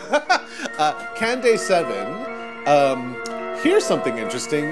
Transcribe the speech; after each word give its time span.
uh, 0.78 1.06
Cannes 1.16 1.42
Day 1.42 1.56
7. 1.56 2.66
Um, 2.66 3.16
here's 3.62 3.84
something 3.84 4.16
interesting. 4.18 4.70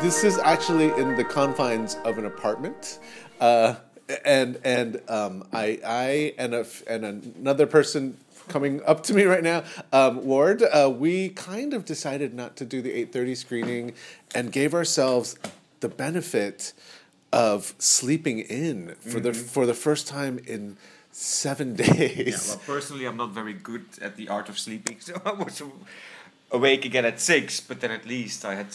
This 0.00 0.24
is 0.24 0.38
actually 0.38 0.90
in 1.00 1.16
the 1.16 1.24
confines 1.24 1.96
of 2.04 2.18
an 2.18 2.26
apartment. 2.26 2.98
Uh, 3.40 3.76
and 4.24 4.58
and 4.64 5.00
um, 5.08 5.44
I, 5.52 5.80
I 5.84 6.34
and, 6.38 6.54
a, 6.54 6.66
and 6.88 7.04
another 7.36 7.66
person 7.66 8.16
coming 8.48 8.82
up 8.84 9.02
to 9.04 9.14
me 9.14 9.24
right 9.24 9.42
now, 9.42 9.64
um, 9.92 10.24
Ward, 10.24 10.62
uh, 10.62 10.92
we 10.94 11.30
kind 11.30 11.72
of 11.72 11.84
decided 11.84 12.34
not 12.34 12.56
to 12.56 12.64
do 12.64 12.82
the 12.82 13.06
8.30 13.06 13.36
screening 13.36 13.92
and 14.34 14.52
gave 14.52 14.74
ourselves 14.74 15.36
the 15.80 15.88
benefit 15.88 16.72
of 17.32 17.74
sleeping 17.78 18.40
in 18.40 18.94
for 19.00 19.18
the 19.18 19.32
for 19.32 19.64
the 19.64 19.74
first 19.74 20.06
time 20.06 20.38
in 20.46 20.76
seven 21.12 21.74
days. 21.76 22.48
Yeah, 22.48 22.54
well, 22.54 22.62
personally, 22.66 23.04
I'm 23.04 23.16
not 23.16 23.30
very 23.30 23.52
good 23.52 23.84
at 24.00 24.16
the 24.16 24.28
art 24.28 24.48
of 24.48 24.58
sleeping, 24.58 24.98
so 25.00 25.20
I 25.24 25.32
was 25.32 25.62
awake 26.50 26.84
again 26.84 27.04
at 27.04 27.20
six. 27.20 27.60
But 27.60 27.80
then 27.80 27.90
at 27.90 28.06
least 28.06 28.44
I 28.44 28.56
had 28.56 28.68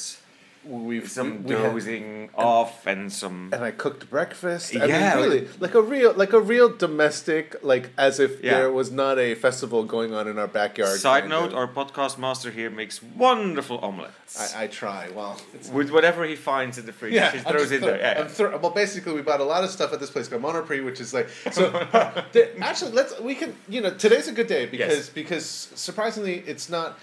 We've 0.66 1.10
some 1.10 1.44
we 1.44 1.54
had- 1.56 1.72
dozing 1.74 2.30
off 2.36 2.86
and 2.86 3.12
some. 3.12 3.52
and 3.54 3.64
I 3.64 3.72
cooked 3.72 4.10
breakfast. 4.10 4.76
I 4.76 4.86
Yeah, 4.86 5.16
mean, 5.16 5.24
really, 5.24 5.48
like 5.60 5.74
a 5.76 5.82
real, 5.82 6.14
like 6.14 6.34
a 6.34 6.40
real 6.40 6.68
domestic, 6.70 7.56
like 7.64 7.90
as 7.98 8.20
if 8.20 8.44
Yeah. 8.44 8.56
there 8.56 8.72
was 8.72 8.92
not 8.92 9.18
a 9.18 9.36
festival 9.36 9.84
going 9.86 10.14
on 10.14 10.28
in 10.28 10.38
our 10.38 10.48
backyard. 10.48 11.00
Side 11.00 11.30
note: 11.30 11.52
of. 11.52 11.56
Our 11.56 11.68
podcast 11.68 12.18
master 12.18 12.52
here 12.52 12.70
makes 12.70 13.02
wonderful 13.02 13.78
omelets 13.80 14.54
I, 14.56 14.64
I 14.64 14.68
try. 14.68 15.10
Well, 15.16 15.40
it's, 15.54 15.70
with 15.70 15.90
whatever 15.92 16.26
he 16.26 16.36
finds 16.36 16.78
in 16.78 16.86
the 16.86 16.92
fridge. 16.94 17.14
yeah, 17.14 17.32
he 17.32 17.40
throws 17.40 17.72
in 17.72 17.82
there. 17.82 17.98
Yeah, 17.98 18.22
I'm 18.22 18.28
throw- 18.28 18.58
well, 18.58 18.72
basically, 18.72 19.14
we 19.14 19.22
bought 19.22 19.40
a 19.40 19.46
lot 19.46 19.64
of 19.64 19.70
stuff 19.70 19.94
at 19.94 20.00
this 20.02 20.10
place 20.10 20.28
called 20.28 20.42
Monoprix, 20.42 20.84
which 20.84 21.00
is 21.00 21.14
like 21.14 21.30
so. 21.52 21.72
actually, 22.62 22.92
let's 22.92 23.18
we 23.22 23.36
can 23.36 23.56
you 23.70 23.80
know 23.81 23.92
today's 23.92 24.28
a 24.28 24.31
good 24.34 24.48
day 24.48 24.66
because 24.66 24.96
Yes. 24.98 25.09
because 25.09 25.46
surprisingly, 25.76 26.44
it's 26.46 26.70
not. 26.70 27.00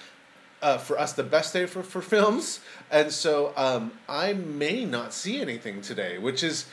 Uh, 0.65 0.79
for 0.79 0.99
us, 0.99 1.13
the 1.13 1.23
best 1.23 1.53
day 1.53 1.67
for, 1.67 1.83
for 1.83 2.01
films, 2.17 2.61
and 2.91 3.13
so 3.13 3.53
um, 3.55 3.93
I 4.09 4.33
may 4.33 4.87
not 4.87 5.13
see 5.13 5.39
anything 5.39 5.83
today, 5.83 6.17
which 6.17 6.43
is, 6.43 6.65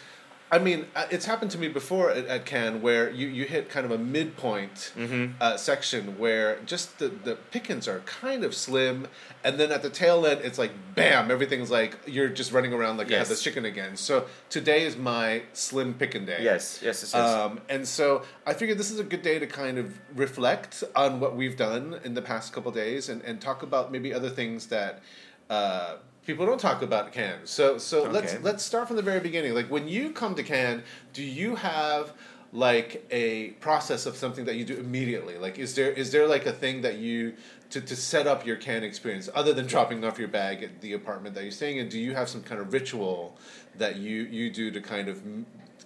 I 0.54 0.60
mean, 0.60 0.88
uh, 0.98 1.06
it's 1.10 1.26
happened 1.26 1.50
to 1.52 1.58
me 1.58 1.70
before 1.70 2.12
at, 2.12 2.26
at 2.26 2.46
Cannes 2.46 2.82
where 2.82 3.10
you, 3.10 3.28
you 3.30 3.46
hit 3.46 3.70
kind 3.70 3.86
of 3.86 3.92
a 3.92 3.98
midpoint 3.98 4.92
Mm-hmm. 4.98 5.34
uh, 5.40 5.56
section 5.56 6.18
where 6.20 6.60
just 6.66 7.00
the, 7.00 7.08
the 7.08 7.36
pickings 7.52 7.88
are 7.88 8.00
kind 8.02 8.44
of 8.44 8.54
slim, 8.54 9.08
and 9.46 9.58
then 9.60 9.72
at 9.72 9.82
the 9.82 9.90
tail 9.90 10.26
end, 10.26 10.42
it's 10.44 10.58
like 10.58 10.72
bam, 10.94 11.32
everything's 11.32 11.72
like 11.72 11.98
you're 12.06 12.28
just 12.28 12.52
running 12.52 12.74
around 12.74 12.98
like 12.98 13.08
you 13.08 13.14
had 13.16 13.22
Yes. 13.22 13.30
this 13.30 13.42
chicken 13.42 13.64
again. 13.64 13.96
So 13.96 14.26
today 14.50 14.84
is 14.84 14.98
my 14.98 15.44
slim 15.54 15.94
picking 15.94 16.26
day. 16.26 16.40
yes, 16.42 16.80
yes, 16.84 17.02
yes. 17.02 17.14
yes. 17.14 17.16
Um, 17.16 17.62
and 17.70 17.88
so 17.88 18.24
I 18.46 18.54
figured 18.54 18.78
this 18.78 18.92
is 18.92 19.00
a 19.00 19.04
good 19.06 19.22
day 19.22 19.40
to 19.40 19.48
kind 19.48 19.78
of 19.78 19.98
reflect 20.16 20.84
on 20.98 21.20
what 21.22 21.36
we've 21.36 21.56
done 21.56 22.00
in 22.04 22.14
the 22.14 22.22
past 22.22 22.52
couple 22.52 22.72
days 22.72 23.08
and, 23.10 23.22
and 23.22 23.40
talk 23.40 23.64
about 23.64 23.90
maybe 23.92 24.14
other 24.14 24.30
things 24.30 24.68
that 24.68 25.02
uh, 25.50 25.96
people 26.26 26.46
don't 26.46 26.60
talk 26.60 26.82
about 26.82 27.12
Cannes. 27.12 27.46
So 27.46 27.78
so 27.78 28.04
let's 28.04 28.40
let's 28.42 28.64
start 28.64 28.88
from 28.88 28.98
the 28.98 29.02
very 29.02 29.20
beginning. 29.20 29.54
Like 29.54 29.70
when 29.70 29.88
you 29.88 30.12
come 30.12 30.36
to 30.36 30.44
Cannes, 30.44 30.84
do 31.14 31.24
you 31.24 31.56
have 31.56 32.14
like 32.54 33.06
a 33.12 33.52
process 33.62 34.06
of 34.06 34.16
something 34.16 34.46
that 34.46 34.56
you 34.56 34.66
do 34.66 34.76
immediately? 34.76 35.38
Like 35.38 35.58
is 35.58 35.76
there 35.76 35.92
is 35.92 36.12
there 36.12 36.28
like 36.28 36.46
a 36.46 36.54
thing 36.54 36.82
that 36.82 36.98
you 36.98 37.34
to, 37.70 37.80
to 37.80 37.96
set 37.96 38.28
up 38.28 38.46
your 38.46 38.58
Cannes 38.58 38.84
experience 38.84 39.30
other 39.34 39.54
than 39.54 39.66
dropping 39.66 40.04
off 40.04 40.20
your 40.20 40.28
bag 40.28 40.62
at 40.64 40.82
the 40.82 40.94
apartment 40.94 41.36
that 41.36 41.44
you're 41.44 41.52
staying 41.52 41.78
in? 41.78 41.90
Do 41.90 42.00
you 42.00 42.14
have 42.14 42.30
some 42.30 42.44
kind 42.44 42.60
of 42.60 42.74
ritual 42.74 43.38
that 43.78 43.98
you 43.98 44.24
you 44.24 44.52
do 44.52 44.72
to 44.72 44.82
kind 44.82 45.08
of 45.08 45.22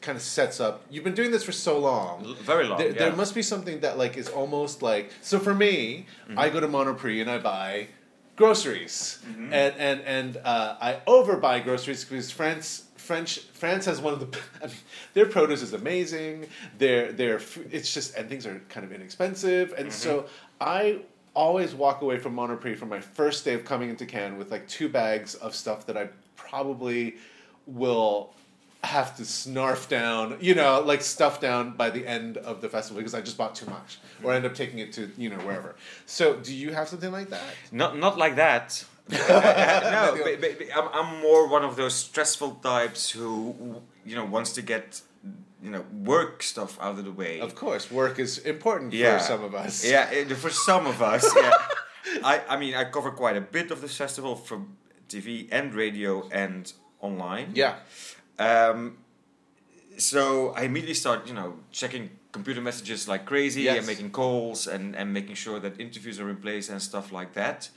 kind 0.02 0.16
of 0.16 0.22
sets 0.22 0.59
up. 0.59 0.83
You've 0.89 1.03
been 1.03 1.16
doing 1.16 1.31
this 1.31 1.44
for 1.44 1.52
so 1.52 1.80
long. 1.80 2.36
Very 2.41 2.67
long, 2.67 2.78
There, 2.78 2.94
there 2.94 3.16
must 3.16 3.33
be 3.33 3.41
something 3.41 3.80
that 3.80 3.97
like 3.97 4.17
is 4.17 4.30
almost 4.30 4.81
like 4.81 5.11
so 5.22 5.39
for 5.39 5.53
me. 5.53 6.06
Mm-hmm. 6.28 6.39
I 6.39 6.50
go 6.50 6.59
to 6.59 6.67
Monoprix 6.67 7.22
and 7.22 7.29
I 7.29 7.40
buy 7.40 7.88
groceries, 8.35 9.19
Mm-hmm. 9.28 9.53
and 9.53 9.75
and 9.78 10.01
and 10.01 10.38
uh, 10.44 10.75
I 10.79 11.00
overbuy 11.07 11.63
groceries 11.63 12.03
because 12.06 12.31
France. 12.31 12.81
French 12.97 13.41
France 13.53 13.85
has 13.85 14.01
one 14.01 14.13
of 14.13 14.19
the. 14.19 14.40
I 14.63 14.66
mean, 14.66 14.75
their 15.13 15.28
produce 15.28 15.62
is 15.62 15.73
amazing. 15.73 16.47
Their 16.79 17.12
their 17.12 17.40
it's 17.72 17.94
just 17.94 18.16
and 18.16 18.28
things 18.28 18.47
are 18.47 18.59
kind 18.69 18.84
of 18.84 18.91
inexpensive, 18.91 19.73
and 19.78 19.94
so 19.94 20.22
Mm-hmm. 20.22 20.28
I 20.62 21.00
always 21.35 21.75
walk 21.75 22.01
away 22.01 22.18
from 22.18 22.35
Monoprix 22.35 22.78
from 22.78 22.90
my 22.90 23.00
first 23.00 23.46
day 23.46 23.53
of 23.53 23.63
coming 23.63 23.91
into 23.91 24.07
Cannes 24.07 24.40
with 24.40 24.50
like 24.50 24.67
two 24.67 24.90
bags 24.90 25.35
of 25.35 25.53
stuff 25.53 25.85
that 25.85 25.96
I 25.97 26.09
probably 26.35 27.17
will 27.67 28.34
have 28.85 29.16
to 29.18 29.23
snarf 29.23 29.88
down, 29.90 30.38
you 30.40 30.56
know, 30.56 30.81
like 30.81 31.01
stuff 31.01 31.40
down 31.41 31.72
by 31.75 31.90
the 31.90 32.06
end 32.07 32.38
of 32.38 32.62
the 32.62 32.69
festival 32.69 32.97
because 33.01 33.13
I 33.13 33.22
just 33.22 33.38
bought 33.38 33.56
too 33.56 33.66
much, 33.68 34.00
or 34.23 34.31
I 34.31 34.35
end 34.38 34.46
up 34.46 34.56
taking 34.56 34.79
it 34.79 34.94
to 34.94 35.12
you 35.18 35.29
know 35.29 35.38
wherever. 35.38 35.75
So, 36.06 36.35
do 36.38 36.53
you 36.56 36.73
have 36.73 36.88
something 36.88 37.12
like 37.12 37.29
that? 37.29 37.44
Not 37.72 37.97
not 37.97 38.18
like 38.18 38.35
that. 38.38 38.84
no, 39.12 40.18
but, 40.23 40.41
but, 40.41 40.57
but 40.57 40.68
I'm, 40.75 40.88
I'm 40.94 41.22
more 41.22 41.47
one 41.47 41.63
of 41.63 41.75
those 41.75 41.94
stressful 41.94 42.51
types 42.63 43.12
who 43.12 43.81
you 44.06 44.16
know 44.16 44.25
wants 44.25 44.53
to 44.53 44.62
get 44.63 45.02
you 45.62 45.69
know 45.72 45.84
work 46.03 46.41
stuff 46.44 46.79
out 46.81 46.97
of 47.00 47.06
the 47.06 47.12
way. 47.12 47.40
Of 47.40 47.53
course, 47.56 47.91
work 47.91 48.19
is 48.19 48.40
important 48.40 48.94
Yeah. 48.94 49.17
for 49.17 49.23
some 49.23 49.44
of 49.44 49.53
us. 49.53 49.85
Yeah, 49.85 50.06
for 50.46 50.50
some 50.50 50.88
of 50.88 51.02
us. 51.02 51.23
Yeah. 51.35 51.52
I 52.23 52.41
I 52.50 52.57
mean 52.57 52.73
I 52.75 52.84
cover 52.85 53.12
quite 53.12 53.38
a 53.38 53.41
bit 53.41 53.72
of 53.72 53.81
this 53.81 53.96
festival 53.97 54.35
from 54.35 54.78
TV 55.07 55.47
and 55.52 55.73
radio 55.73 56.28
and 56.31 56.72
online. 57.00 57.52
Yeah. 57.53 57.75
Um, 58.40 58.97
so 59.97 60.53
I 60.56 60.63
immediately 60.63 60.94
start, 60.96 61.28
you 61.28 61.34
know, 61.34 61.59
checking 61.72 62.09
computer 62.31 62.62
messages 62.62 63.07
like 63.07 63.25
crazy 63.25 63.62
Yes. 63.63 63.78
and 63.78 63.88
making 63.88 64.12
calls 64.12 64.68
and, 64.68 64.96
and 64.96 65.13
making 65.13 65.35
sure 65.35 65.59
that 65.59 65.79
interviews 65.79 66.19
are 66.19 66.29
in 66.29 66.38
place 66.38 66.69
and 66.69 66.81
stuff 66.81 67.12
like 67.12 67.34
that. 67.34 67.69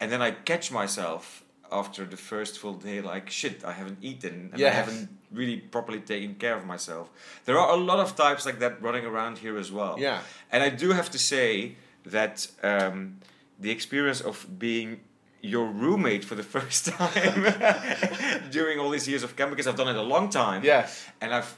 And 0.00 0.12
then 0.12 0.22
I 0.22 0.30
catch 0.30 0.70
myself 0.70 1.42
after 1.72 2.04
the 2.06 2.16
first 2.16 2.58
full 2.58 2.74
day, 2.74 3.00
like, 3.00 3.28
shit, 3.28 3.64
I 3.64 3.72
haven't 3.72 3.98
eaten 4.00 4.50
and 4.52 4.62
I 4.64 4.70
haven't 4.70 5.08
really 5.32 5.56
properly 5.58 6.00
taken 6.00 6.36
care 6.36 6.56
of 6.56 6.64
myself. 6.64 7.10
There 7.44 7.58
are 7.58 7.74
a 7.74 7.76
lot 7.76 7.98
of 7.98 8.14
types 8.16 8.46
like 8.46 8.58
that 8.60 8.80
running 8.80 9.04
around 9.04 9.38
here 9.38 9.58
as 9.58 9.70
well. 9.72 9.96
Yeah. 9.98 10.20
And 10.52 10.62
I 10.62 10.70
do 10.70 10.92
have 10.92 11.10
to 11.10 11.18
say 11.18 11.74
that 12.06 12.46
um, 12.62 13.18
the 13.58 13.70
experience 13.70 14.20
of 14.22 14.46
being 14.58 15.00
your 15.40 15.66
roommate 15.66 16.24
for 16.24 16.34
the 16.34 16.42
first 16.42 16.86
time 16.92 17.42
during 18.50 18.78
all 18.78 18.90
these 18.90 19.08
years 19.08 19.22
of 19.22 19.36
camp, 19.36 19.50
because 19.50 19.66
I've 19.66 19.76
done 19.76 19.88
it 19.88 19.96
a 19.96 20.02
long 20.02 20.30
time. 20.30 20.64
Yes. 20.64 21.04
And 21.20 21.32
I've 21.34 21.56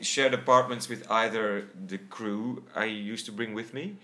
shared 0.00 0.34
apartments 0.34 0.88
with 0.88 1.08
either 1.10 1.68
the 1.86 1.98
crew 1.98 2.62
I 2.76 2.84
used 2.84 3.26
to 3.26 3.32
bring 3.32 3.54
with 3.54 3.74
me, 3.74 3.96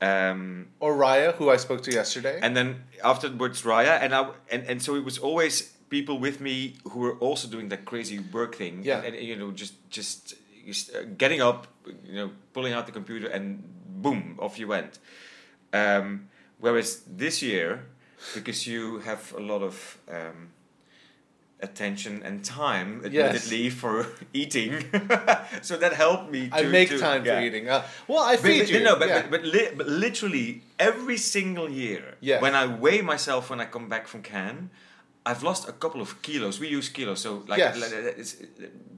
um, 0.00 0.68
Or 0.80 0.94
Raya, 0.96 1.34
who 1.34 1.50
I 1.50 1.56
spoke 1.56 1.82
to 1.84 1.92
yesterday. 1.92 2.38
and 2.42 2.56
then 2.56 2.84
afterwards 3.04 3.62
Raya, 3.62 4.00
and 4.00 4.14
I 4.14 4.30
and, 4.50 4.64
and 4.66 4.82
so 4.82 4.94
it 4.96 5.04
was 5.04 5.18
always 5.18 5.72
people 5.90 6.18
with 6.18 6.40
me 6.40 6.74
who 6.90 7.00
were 7.00 7.16
also 7.18 7.48
doing 7.48 7.68
that 7.68 7.84
crazy 7.84 8.18
work 8.18 8.54
thing. 8.56 8.82
Yeah. 8.84 9.02
And, 9.02 9.14
and, 9.14 9.26
you 9.26 9.36
know, 9.36 9.50
just 9.50 9.74
just 9.90 10.34
just, 10.66 10.94
uh, 10.94 11.02
getting 11.18 11.40
up, 11.42 11.66
you 12.04 12.14
know, 12.14 12.30
pulling 12.52 12.72
out 12.72 12.86
the 12.86 12.92
computer, 12.92 13.26
and 13.28 13.62
boom, 14.02 14.38
off 14.40 14.58
you 14.58 14.68
went. 14.68 14.98
Um, 15.72 16.28
whereas 16.60 17.02
this 17.06 17.42
year, 17.42 17.86
because 18.34 18.66
you 18.66 18.98
have 19.00 19.32
a 19.36 19.40
lot 19.40 19.62
of 19.62 19.98
um, 20.08 20.50
attention 21.60 22.22
and 22.24 22.44
time, 22.44 23.02
Yes. 23.10 23.26
admittedly, 23.26 23.70
for 23.70 24.06
eating, 24.32 24.84
so 25.62 25.76
that 25.76 25.92
helped 25.92 26.30
me. 26.30 26.48
To, 26.48 26.56
I 26.56 26.62
make 26.64 26.88
to- 26.88 26.98
time 26.98 27.24
yeah. 27.24 27.38
for 27.38 27.40
eating. 27.46 27.68
Uh, 27.68 27.82
well, 28.08 28.24
I 28.24 28.34
But, 28.36 28.42
feed 28.44 28.58
but, 28.60 28.70
you. 28.70 28.82
no, 28.82 28.96
but, 28.96 29.08
yeah. 29.08 29.22
but, 29.22 29.30
but, 29.30 29.44
li- 29.44 29.70
but 29.76 29.86
literally 29.88 30.62
every 30.78 31.16
single 31.18 31.68
year, 31.70 32.16
Yeah. 32.20 32.40
when 32.40 32.54
I 32.54 32.66
weigh 32.66 33.00
myself 33.02 33.50
when 33.50 33.60
I 33.60 33.66
come 33.66 33.88
back 33.88 34.08
from 34.08 34.22
Cannes, 34.22 34.70
I've 35.24 35.44
lost 35.44 35.68
a 35.68 35.72
couple 35.72 36.00
of 36.00 36.20
kilos. 36.22 36.58
We 36.58 36.66
use 36.66 36.88
kilos, 36.88 37.20
so 37.20 37.44
like, 37.46 37.58
Yes. 37.58 37.78
like, 37.80 37.92
it's 38.18 38.36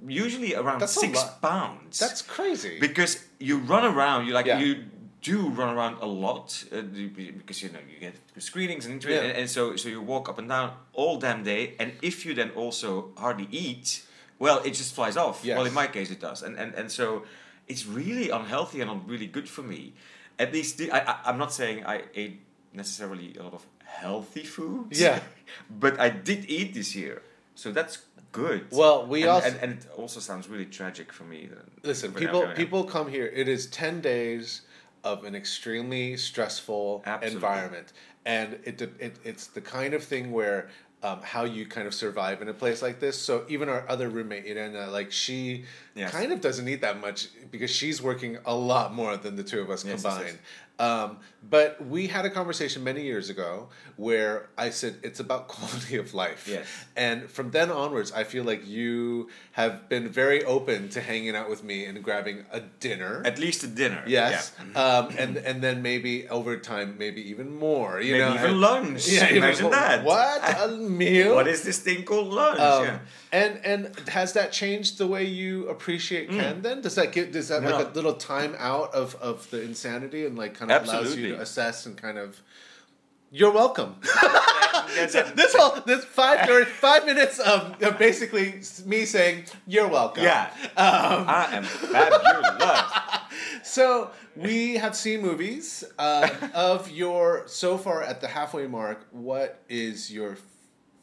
usually 0.09 0.55
around 0.55 0.79
That's 0.81 0.99
six 0.99 1.23
pounds. 1.43 1.99
That's 1.99 2.23
crazy. 2.23 2.79
because 2.81 3.23
you 3.39 3.59
run 3.59 3.85
around. 3.85 4.27
You 4.27 4.33
like 4.33 4.47
Yeah. 4.47 4.59
you 4.59 4.85
do 5.25 5.49
run 5.49 5.75
around 5.75 5.97
a 6.03 6.07
lot 6.07 6.65
uh, 6.71 6.83
because 6.83 7.63
you 7.63 7.71
know 7.71 7.81
you 7.91 7.99
get 7.99 8.15
screenings 8.39 8.85
and 8.87 9.03
Yeah. 9.03 9.23
and, 9.23 9.33
and 9.39 9.51
so 9.51 9.75
so 9.77 9.89
you 9.89 10.01
walk 10.01 10.29
up 10.29 10.39
and 10.39 10.49
down 10.49 10.69
all 10.93 11.19
damn 11.19 11.43
day. 11.43 11.75
And 11.81 11.93
if 12.03 12.25
you 12.27 12.35
then 12.35 12.51
also 12.51 13.09
hardly 13.17 13.49
eat, 13.51 14.05
well, 14.39 14.59
it 14.65 14.75
just 14.75 14.95
flies 14.95 15.17
off. 15.17 15.43
Yes. 15.43 15.57
Well, 15.57 15.67
in 15.67 15.75
my 15.75 15.87
case, 15.87 16.11
it 16.11 16.21
does, 16.21 16.43
and 16.43 16.55
and 16.63 16.75
and 16.75 16.93
so 16.93 17.25
it's 17.67 17.87
really 17.87 18.29
unhealthy 18.31 18.81
and 18.83 18.91
not 18.91 19.09
really 19.09 19.27
good 19.27 19.49
for 19.49 19.63
me. 19.63 19.95
At 20.39 20.53
least 20.53 20.79
the, 20.79 20.93
I, 20.93 20.99
I 20.99 21.15
I'm 21.29 21.39
not 21.39 21.53
saying 21.53 21.87
I 21.87 22.03
ate 22.15 22.37
necessarily 22.73 23.35
a 23.41 23.43
lot 23.43 23.55
of 23.55 23.67
healthy 23.85 24.45
foods. 24.45 25.01
Yeah. 25.01 25.21
but 25.85 25.99
I 25.99 26.11
did 26.11 26.41
eat 26.51 26.75
this 26.75 26.95
year, 26.95 27.23
so 27.55 27.73
that's 27.73 27.95
good. 28.33 28.67
Well, 28.71 29.07
we 29.07 29.23
and, 29.23 29.31
also- 29.31 29.49
and, 29.49 29.57
and 29.63 29.73
it 29.73 29.87
also 29.97 30.21
sounds 30.21 30.49
really 30.53 30.67
tragic 30.67 31.13
for 31.13 31.25
me. 31.25 31.49
Listen, 31.83 32.13
people 32.13 32.43
people 32.55 32.85
come 32.85 33.09
here. 33.09 33.27
It 33.43 33.49
is 33.49 33.67
ten 33.69 34.03
days 34.03 34.63
of 35.05 35.25
an 35.25 35.35
extremely 35.35 36.17
stressful 36.17 37.03
Absolutely. 37.07 37.37
environment, 37.37 37.93
and 38.25 38.55
it, 38.65 38.81
it 38.83 39.17
it's 39.23 39.47
the 39.49 39.61
kind 39.61 39.95
of 39.95 40.03
thing 40.03 40.33
where 40.33 40.71
um, 41.03 41.21
how 41.23 41.45
you 41.45 41.67
kind 41.67 41.87
of 41.87 41.93
survive 41.93 42.41
in 42.41 42.49
a 42.49 42.55
place 42.55 42.81
like 42.81 42.99
this. 42.99 43.21
So 43.21 43.45
even 43.47 43.69
our 43.69 43.85
other 43.91 44.09
roommate 44.09 44.47
Irena, 44.47 44.87
like 44.91 45.13
she 45.13 45.67
Yes. 45.95 46.11
kind 46.11 46.33
of 46.33 46.41
doesn't 46.41 46.67
eat 46.67 46.81
that 46.81 46.99
much 46.99 47.29
because 47.51 47.71
she's 47.71 48.01
working 48.01 48.39
a 48.47 48.55
lot 48.55 48.95
more 48.95 49.19
than 49.19 49.37
the 49.37 49.45
two 49.45 49.61
of 49.61 49.69
us 49.69 49.85
Yes, 49.85 50.03
yes, 50.03 50.03
combined. 50.03 50.27
yes. 50.27 50.39
Um, 50.79 51.19
but 51.49 51.87
we 51.87 52.09
had 52.09 52.25
a 52.25 52.31
conversation 52.31 52.83
many 52.83 53.03
years 53.03 53.31
ago 53.31 53.69
where 53.97 54.49
I 54.59 54.71
said 54.71 54.97
it's 55.05 55.21
about 55.21 55.47
quality 55.55 55.97
of 55.99 56.15
life. 56.15 56.49
Yes. 56.49 56.67
And 56.97 57.31
from 57.31 57.51
then 57.53 57.71
onwards, 57.71 58.11
I 58.13 58.25
feel 58.25 58.43
like 58.45 58.67
you 58.67 59.29
have 59.53 59.89
been 59.89 60.09
very 60.09 60.43
open 60.45 60.89
to 60.91 61.01
hanging 61.01 61.37
out 61.37 61.49
with 61.49 61.63
me 61.63 61.85
and 61.85 62.03
grabbing 62.03 62.45
a 62.51 62.61
dinner. 62.81 63.23
At 63.25 63.39
least 63.39 63.63
a 63.63 63.69
dinner. 63.69 64.03
Yes, 64.07 64.53
Yeah. 64.75 64.81
um, 64.83 65.15
and 65.17 65.37
and 65.37 65.63
then 65.63 65.81
maybe 65.83 66.27
over 66.29 66.57
time, 66.57 66.97
maybe 66.99 67.21
even 67.31 67.55
more. 67.55 68.01
You 68.01 68.13
Maybe 68.15 68.25
know, 68.25 68.35
even 68.35 68.51
and- 68.51 68.61
lunch. 68.61 69.09
even- 69.09 69.37
Imagine 69.37 69.71
that. 69.71 70.03
What 70.05 70.41
a 70.61 70.69
meal! 71.03 71.35
What 71.37 71.47
is 71.47 71.63
this 71.63 71.79
thing 71.79 72.03
called 72.05 72.29
lunch? 72.33 72.59
Um, 72.59 72.85
yeah. 72.85 72.99
And 73.33 73.61
and 73.65 74.09
has 74.09 74.33
that 74.33 74.51
changed 74.53 74.99
the 74.99 75.07
way 75.07 75.25
you 75.25 75.69
appreciate 75.69 76.31
Cannes? 76.31 76.63
Then 76.63 76.81
does 76.81 76.95
that 76.97 77.13
give 77.13 77.31
does 77.33 77.49
that 77.49 77.63
Mm. 77.63 77.71
No. 77.71 77.77
like 77.79 77.91
a 77.91 77.95
little 77.95 78.15
time 78.15 78.55
out 78.59 78.93
of 78.95 79.15
of 79.17 79.49
the 79.51 79.61
insanity 79.63 80.25
and 80.27 80.37
like 80.39 80.55
kind 80.69 80.83
of 80.83 80.89
allows 80.89 81.03
you 81.05 81.09
Absolutely. 81.09 81.37
to 81.37 81.43
assess 81.43 81.87
and 81.87 81.97
kind 81.97 82.19
of. 82.19 82.41
You're 83.31 83.53
welcome. 83.53 83.97
So 85.09 85.23
this 85.35 85.55
whole 85.55 85.81
this 85.87 86.05
five 86.05 86.47
five 86.69 87.07
minutes 87.07 87.39
of, 87.39 87.83
of 87.83 87.99
basically 87.99 88.61
me 88.85 89.05
saying 89.07 89.45
you're 89.67 89.89
welcome. 89.89 90.23
yeah. 90.25 90.51
Um, 90.77 91.25
I 91.27 91.49
am 91.53 91.65
fabulous. 91.65 93.01
So 93.65 94.11
we 94.37 94.75
have 94.77 94.95
seen 94.95 95.23
movies 95.23 95.85
uh, 95.99 96.29
of 96.55 96.91
your 96.91 97.45
so 97.47 97.79
far 97.79 98.03
at 98.03 98.21
the 98.21 98.29
halfway 98.29 98.67
mark. 98.67 99.07
What 99.11 99.63
is 99.69 100.13
your 100.13 100.37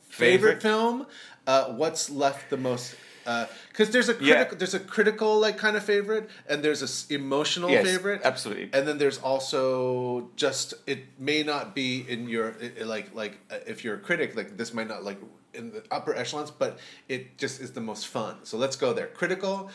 favorite, 0.10 0.62
Favorite? 0.62 0.62
film? 0.62 1.08
Uh, 1.48 1.66
what's 1.74 2.10
left 2.10 2.50
the 2.50 2.58
most? 2.58 2.96
Because 3.24 3.90
there's 3.92 4.10
a 4.10 4.14
Yeah. 4.14 4.36
critical, 4.36 4.58
there's 4.58 4.74
a 4.74 4.80
critical 4.80 5.40
like 5.40 5.58
kind 5.58 5.76
of 5.78 5.84
favorite, 5.84 6.30
and 6.50 6.64
there's 6.64 6.82
a 6.82 6.86
s- 6.86 7.06
emotional 7.10 7.70
Yes, 7.70 7.86
favorite, 7.86 8.22
absolutely. 8.24 8.70
and 8.74 8.88
then 8.88 8.98
there's 8.98 9.20
also 9.20 10.30
just 10.36 10.74
it 10.88 11.00
may 11.20 11.44
not 11.44 11.76
be 11.76 12.06
in 12.08 12.28
your 12.28 12.56
i- 12.62 12.72
i- 12.82 12.84
like 12.84 13.14
like 13.14 13.34
uh, 13.52 13.58
if 13.68 13.84
you're 13.84 13.96
a 13.96 14.00
critic 14.00 14.36
like 14.36 14.58
this 14.58 14.74
might 14.74 14.88
not 14.88 15.04
like 15.04 15.20
in 15.54 15.72
the 15.72 15.84
upper 15.92 16.16
echelons, 16.16 16.50
but 16.52 16.80
it 17.10 17.38
just 17.38 17.60
is 17.62 17.72
the 17.74 17.82
most 17.82 18.08
fun. 18.08 18.36
So 18.44 18.58
let's 18.58 18.76
go 18.78 18.94
there. 18.94 19.08
Critical, 19.08 19.70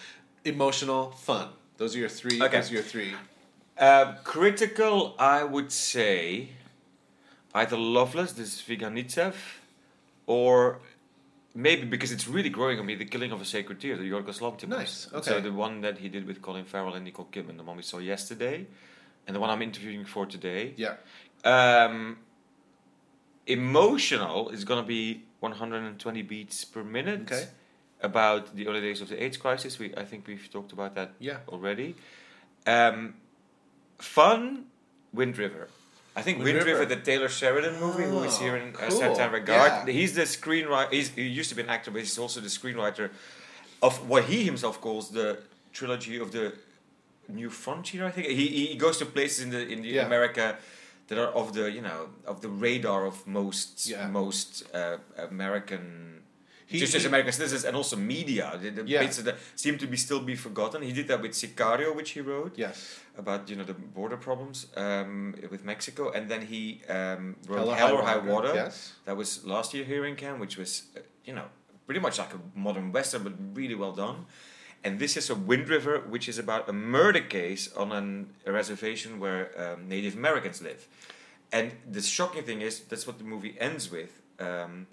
emotional, 0.44 1.10
fun. 1.12 1.48
Those 1.76 1.94
are 1.94 1.98
your 1.98 2.08
three. 2.08 2.40
Okay. 2.42 2.56
Those 2.60 2.70
are 2.70 2.74
your 2.74 2.82
three. 2.82 3.12
Uh, 3.78 4.14
critical, 4.24 5.14
I 5.18 5.44
would 5.44 5.70
say 5.70 6.48
either 7.54 7.76
Loveless, 7.76 8.32
this 8.32 8.48
is 8.54 8.62
Zvyagintsev, 8.62 9.34
or 10.26 10.80
maybe 11.56 11.84
because 11.86 12.12
it's 12.12 12.28
really 12.28 12.50
growing 12.50 12.78
on 12.78 12.86
me, 12.86 12.94
The 12.94 13.04
Killing 13.06 13.32
of 13.32 13.40
a 13.40 13.44
Sacred 13.44 13.78
Deer, 13.80 13.96
the 13.96 14.04
Yorgos 14.08 14.40
Lanthimos. 14.40 14.68
Nice, 14.68 15.08
Okay. 15.12 15.30
So 15.30 15.40
the 15.40 15.52
one 15.52 15.80
that 15.80 15.98
he 15.98 16.08
did 16.08 16.26
with 16.26 16.40
Colin 16.42 16.64
Farrell 16.64 16.94
and 16.94 17.04
Nicole 17.04 17.28
Kidman, 17.32 17.56
the 17.56 17.62
one 17.64 17.76
we 17.76 17.82
saw 17.82 17.98
yesterday, 17.98 18.66
and 19.26 19.34
the 19.34 19.40
one 19.40 19.50
I'm 19.50 19.62
interviewing 19.62 20.04
for 20.04 20.26
today. 20.26 20.74
Yeah. 20.76 20.94
Um, 21.44 22.18
emotional 23.46 24.50
is 24.50 24.64
going 24.64 24.82
to 24.82 24.86
be 24.86 25.24
120 25.40 26.22
beats 26.22 26.64
per 26.64 26.84
minute. 26.84 27.22
Okay. 27.32 27.46
About 28.02 28.54
the 28.54 28.68
early 28.68 28.82
days 28.82 29.00
of 29.00 29.08
the 29.08 29.22
AIDS 29.22 29.38
crisis. 29.38 29.78
We, 29.78 29.94
I 29.96 30.04
think 30.04 30.26
we've 30.26 30.48
talked 30.52 30.72
about 30.72 30.94
that 30.96 31.12
Yeah. 31.18 31.38
already. 31.48 31.96
Um, 32.66 33.14
fun, 33.98 34.66
Wind 35.14 35.38
River. 35.38 35.68
I 36.18 36.22
think 36.22 36.38
Wind 36.38 36.46
Wind, 36.56 36.66
River. 36.66 36.80
River. 36.80 36.94
the 36.94 37.00
Taylor 37.10 37.28
Sheridan 37.28 37.78
movie, 37.78 38.04
who 38.04 38.22
is 38.24 38.36
Oh, 38.36 38.40
here 38.44 38.56
in 38.56 38.74
uh, 38.74 38.78
cool. 38.88 38.98
Certain 38.98 39.30
Regard. 39.32 39.72
Yeah. 39.86 39.92
He's 39.92 40.14
the 40.14 40.22
screenwriter. 40.22 40.90
He's, 40.92 41.10
he 41.10 41.22
used 41.40 41.50
to 41.50 41.56
be 41.56 41.62
an 41.62 41.68
actor, 41.68 41.90
but 41.90 41.98
he's 42.00 42.18
also 42.18 42.40
the 42.40 42.48
screenwriter 42.48 43.10
of 43.82 44.08
what 44.08 44.24
he 44.24 44.42
himself 44.44 44.80
calls 44.80 45.10
the 45.10 45.38
trilogy 45.74 46.18
of 46.18 46.32
the 46.32 46.54
New 47.28 47.50
Frontier. 47.50 48.06
I 48.06 48.10
think 48.10 48.28
he 48.28 48.46
he 48.68 48.76
goes 48.76 48.96
to 48.98 49.06
places 49.06 49.44
in 49.44 49.50
the 49.50 49.62
in 49.72 49.82
the 49.82 49.88
Yeah. 49.88 50.06
America 50.06 50.56
that 51.08 51.18
are 51.18 51.32
of 51.40 51.52
the 51.52 51.70
you 51.70 51.82
know 51.82 52.08
of 52.26 52.40
the 52.40 52.48
radar 52.48 53.04
of 53.04 53.26
most 53.26 53.86
Yeah. 53.86 54.06
most 54.08 54.62
uh, 54.74 54.96
American. 55.18 55.82
He- 56.68 56.80
just 56.80 56.94
as 56.96 57.04
American 57.04 57.32
citizens 57.32 57.64
and 57.64 57.76
also 57.76 57.96
media, 57.96 58.58
the, 58.60 58.70
the 58.70 58.82
Yeah. 58.86 59.00
places 59.02 59.22
that 59.24 59.36
seem 59.54 59.78
to 59.78 59.86
be 59.86 59.96
still 59.96 60.20
be 60.20 60.34
forgotten. 60.36 60.82
He 60.82 60.92
did 60.92 61.06
that 61.08 61.20
with 61.22 61.32
Sicario, 61.32 61.94
which 61.94 62.10
he 62.10 62.20
wrote 62.20 62.52
Yes. 62.58 62.98
about 63.16 63.48
you 63.48 63.56
know 63.56 63.64
the 63.64 63.74
border 63.74 64.16
problems 64.16 64.66
um, 64.76 65.34
with 65.50 65.62
Mexico, 65.64 66.10
and 66.10 66.28
then 66.28 66.42
he 66.52 66.82
um, 66.88 67.36
wrote 67.46 67.58
Hell 67.58 67.70
or 67.70 67.76
Hell, 67.76 67.86
High 67.88 67.92
or 67.92 68.02
High 68.02 68.18
Water, 68.18 68.48
Water. 68.48 68.54
yes. 68.54 68.92
That 69.04 69.16
was 69.16 69.44
last 69.44 69.72
year 69.74 69.84
here 69.84 70.04
in 70.10 70.16
Cannes, 70.16 70.40
which 70.40 70.56
was 70.58 70.72
uh, 70.96 71.00
you 71.24 71.34
know 71.34 71.46
pretty 71.86 72.00
much 72.00 72.18
like 72.18 72.32
a 72.34 72.40
modern 72.58 72.90
western, 72.92 73.22
but 73.22 73.34
really 73.54 73.76
well 73.76 73.92
done. 73.92 74.26
And 74.84 74.98
this 74.98 75.16
is 75.16 75.30
a 75.30 75.34
Wind 75.34 75.68
River, 75.68 76.00
which 76.14 76.28
is 76.28 76.38
about 76.38 76.68
a 76.68 76.72
murder 76.72 77.20
case 77.20 77.72
on 77.76 77.92
an, 77.92 78.34
a 78.44 78.50
reservation 78.52 79.18
where 79.20 79.50
um, 79.62 79.88
Native 79.88 80.14
Americans 80.16 80.60
live. 80.62 80.86
And 81.52 81.72
the 81.90 82.02
shocking 82.02 82.44
thing 82.44 82.60
is 82.60 82.80
that's 82.80 83.06
what 83.06 83.18
the 83.18 83.24
movie 83.24 83.54
ends 83.60 83.90
with. 83.90 84.10
Um, 84.40 84.86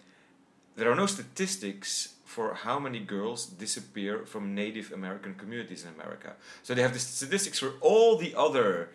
there 0.76 0.92
are 0.92 0.96
no 0.96 1.06
statistics 1.06 2.16
for 2.26 2.56
how 2.56 2.80
many 2.80 3.00
girls 3.00 3.46
disappear 3.46 4.26
from 4.26 4.56
Native 4.56 4.92
American 4.92 5.36
communities 5.36 5.86
in 5.86 5.94
America. 5.94 6.34
So 6.64 6.74
they 6.74 6.82
have 6.82 6.94
the 6.94 7.00
statistics 7.00 7.60
for 7.60 7.74
all 7.80 8.18
the 8.18 8.34
other 8.36 8.90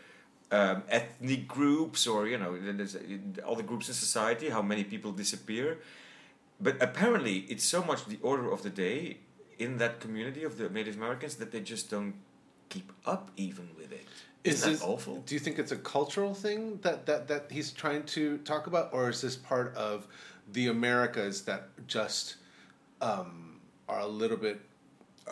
um, 0.50 0.82
ethnic 0.88 1.46
groups 1.46 2.06
or 2.06 2.26
you 2.26 2.38
know 2.38 2.58
all 3.46 3.54
the 3.54 3.62
groups 3.62 3.88
in 3.88 3.94
society, 3.94 4.48
how 4.48 4.62
many 4.62 4.84
people 4.84 5.12
disappear. 5.12 5.78
But 6.60 6.82
apparently, 6.82 7.46
it's 7.48 7.64
so 7.64 7.84
much 7.84 8.06
the 8.06 8.18
order 8.22 8.50
of 8.50 8.62
the 8.62 8.70
day 8.70 9.18
in 9.58 9.78
that 9.78 10.00
community 10.00 10.42
of 10.44 10.58
the 10.58 10.68
Native 10.68 10.96
Americans 10.96 11.36
that 11.36 11.52
they 11.52 11.60
just 11.60 11.90
don't 11.90 12.14
keep 12.68 12.92
up 13.06 13.30
even 13.36 13.68
with 13.76 13.92
it. 13.92 14.06
Is 14.44 14.62
this 14.62 14.80
that 14.80 14.86
awful? 14.86 15.22
Do 15.26 15.34
you 15.34 15.40
think 15.40 15.58
it's 15.58 15.72
a 15.72 15.76
cultural 15.76 16.34
thing 16.34 16.78
that, 16.82 17.06
that, 17.06 17.28
that 17.28 17.46
he's 17.50 17.72
trying 17.72 18.04
to 18.04 18.38
talk 18.38 18.66
about, 18.66 18.90
or 18.92 19.10
is 19.10 19.20
this 19.20 19.36
part 19.36 19.74
of 19.76 20.06
the 20.52 20.68
Americas 20.68 21.42
that 21.42 21.68
just 21.86 22.36
um, 23.00 23.60
are 23.88 24.00
a 24.00 24.06
little 24.06 24.36
bit 24.36 24.60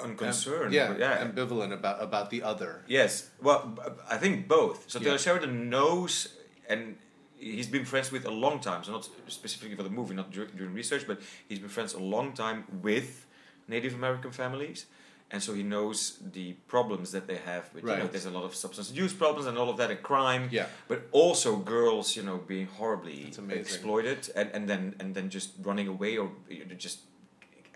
Unconcerned. 0.03 0.75
yeah, 0.75 0.95
yeah. 0.99 1.25
ambivalent 1.27 1.73
about 1.73 2.03
about 2.03 2.29
the 2.31 2.43
other? 2.43 2.83
Yes, 2.87 3.31
well, 3.41 3.79
I 4.11 4.17
think 4.19 4.47
both. 4.47 4.91
So 4.91 4.99
Yeah. 4.99 5.05
Taylor 5.07 5.19
Sheridan 5.19 5.71
knows, 5.71 6.37
and 6.69 6.97
he's 7.39 7.67
been 7.67 7.85
friends 7.87 8.13
with 8.13 8.27
a 8.27 8.31
long 8.31 8.61
time. 8.61 8.85
So 8.85 8.93
not 8.93 9.09
specifically 9.29 9.75
for 9.77 9.83
the 9.85 9.91
movie, 9.91 10.15
not 10.15 10.31
dur- 10.31 10.51
during 10.55 10.75
research, 10.75 11.07
but 11.07 11.19
he's 11.49 11.59
been 11.61 11.71
friends 11.71 11.95
a 11.95 11.99
long 11.99 12.35
time 12.35 12.65
with 12.83 13.27
Native 13.69 13.95
American 13.95 14.33
families, 14.33 14.85
and 15.31 15.43
so 15.43 15.55
he 15.55 15.63
knows 15.63 16.19
the 16.33 16.53
problems 16.69 17.11
that 17.13 17.27
they 17.27 17.37
have. 17.37 17.73
With 17.75 17.83
you 17.85 17.91
know, 17.91 17.97
Right. 18.03 18.13
there's 18.13 18.27
a 18.27 18.31
lot 18.31 18.45
of 18.45 18.55
substance 18.55 18.93
use 18.93 19.13
problems 19.13 19.47
and 19.47 19.59
all 19.59 19.69
of 19.69 19.77
that, 19.79 19.91
and 19.91 20.03
crime. 20.03 20.49
Yeah. 20.53 20.67
But 20.89 21.09
also 21.13 21.57
girls, 21.57 22.15
you 22.17 22.23
know, 22.23 22.39
being 22.39 22.69
horribly 22.79 23.33
exploited, 23.51 24.31
and, 24.37 24.51
and 24.55 24.69
then 24.69 24.95
and 25.01 25.15
then 25.15 25.29
just 25.31 25.51
running 25.63 25.89
away 25.89 26.17
or 26.17 26.31
just 26.79 27.01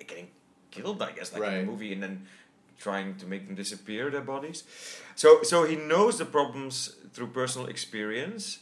getting 0.06 0.28
killed. 0.70 1.02
I 1.02 1.12
guess 1.12 1.32
like 1.32 1.42
in 1.52 1.54
the 1.66 1.70
movie, 1.72 1.92
and 1.92 2.02
then 2.02 2.26
trying 2.78 3.14
to 3.16 3.26
make 3.26 3.46
them 3.46 3.54
disappear 3.56 4.10
their 4.10 4.22
bodies. 4.22 4.64
So 5.16 5.42
so 5.42 5.64
he 5.64 5.76
knows 5.76 6.18
the 6.18 6.24
problems 6.24 6.96
through 7.12 7.28
personal 7.28 7.68
experience. 7.68 8.60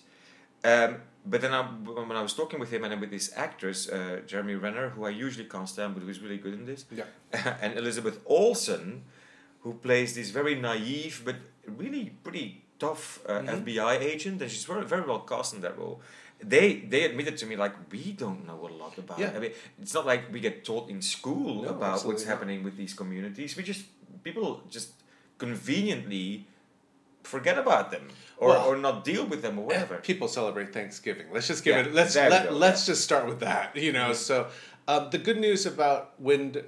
Um, 0.64 1.02
but 1.30 1.40
then 1.42 1.52
I, 1.58 1.62
when 2.08 2.16
I 2.16 2.22
was 2.28 2.34
talking 2.40 2.58
with 2.60 2.70
him 2.74 2.84
and 2.84 3.00
with 3.00 3.10
this 3.10 3.26
actress, 3.36 3.88
uh, 3.88 4.20
Jeremy 4.30 4.54
Renner, 4.64 4.86
who 4.94 5.04
I 5.10 5.10
usually 5.26 5.48
can't 5.54 5.68
stand, 5.68 5.90
but 5.94 6.02
who's 6.04 6.20
really 6.24 6.38
good 6.44 6.54
in 6.60 6.64
this, 6.70 6.84
Yeah. 6.90 7.04
and 7.62 7.70
Elizabeth 7.82 8.16
Olsen, 8.26 9.02
who 9.62 9.74
plays 9.86 10.14
this 10.14 10.30
very 10.30 10.54
naive 10.54 11.22
but 11.24 11.36
really 11.82 12.04
pretty 12.24 12.46
tough 12.78 13.04
uh, 13.26 13.40
Mhm. 13.42 13.64
FBI 13.64 13.94
agent, 14.12 14.36
and 14.42 14.50
she's 14.50 14.64
very 14.72 14.84
very 14.92 15.04
well 15.10 15.20
cast 15.32 15.54
in 15.54 15.60
that 15.66 15.74
role. 15.82 15.96
They 16.54 16.66
they 16.92 17.02
admitted 17.10 17.36
to 17.40 17.46
me 17.50 17.54
like 17.64 17.74
we 17.92 18.04
don't 18.22 18.42
know 18.48 18.60
a 18.70 18.72
lot 18.82 18.94
about. 19.02 19.18
Yeah. 19.18 19.30
it. 19.34 19.36
I 19.36 19.40
mean, 19.42 19.52
it's 19.82 19.94
not 19.98 20.06
like 20.12 20.22
we 20.34 20.38
get 20.48 20.64
taught 20.64 20.86
in 20.94 21.02
school 21.02 21.54
No, 21.64 21.70
about 21.76 21.98
what's 22.06 22.24
not. 22.24 22.32
happening 22.32 22.58
with 22.66 22.76
these 22.82 22.94
communities. 22.94 23.56
We 23.56 23.62
just 23.72 23.82
people 24.22 24.48
just 24.76 24.88
conveniently 25.44 26.46
forget 27.22 27.58
about 27.58 27.90
them 27.90 28.08
or, 28.36 28.48
Well- 28.50 28.66
or 28.68 28.76
not 28.76 29.04
deal 29.04 29.26
with 29.26 29.42
them 29.42 29.58
or 29.58 29.66
whatever. 29.66 29.96
People 29.98 30.28
celebrate 30.28 30.72
Thanksgiving. 30.72 31.26
Let's 31.32 31.46
just 31.48 31.64
give 31.64 31.76
Yeah, 31.76 31.82
it. 31.82 31.94
Let's 31.94 32.16
let, 32.16 32.52
let's 32.54 32.86
just 32.86 33.02
start 33.02 33.26
with 33.26 33.40
that. 33.40 33.76
You 33.76 33.92
know, 33.92 34.12
so 34.12 34.48
um, 34.86 35.08
the 35.10 35.18
good 35.18 35.38
news 35.38 35.66
about 35.66 36.18
Wind 36.20 36.62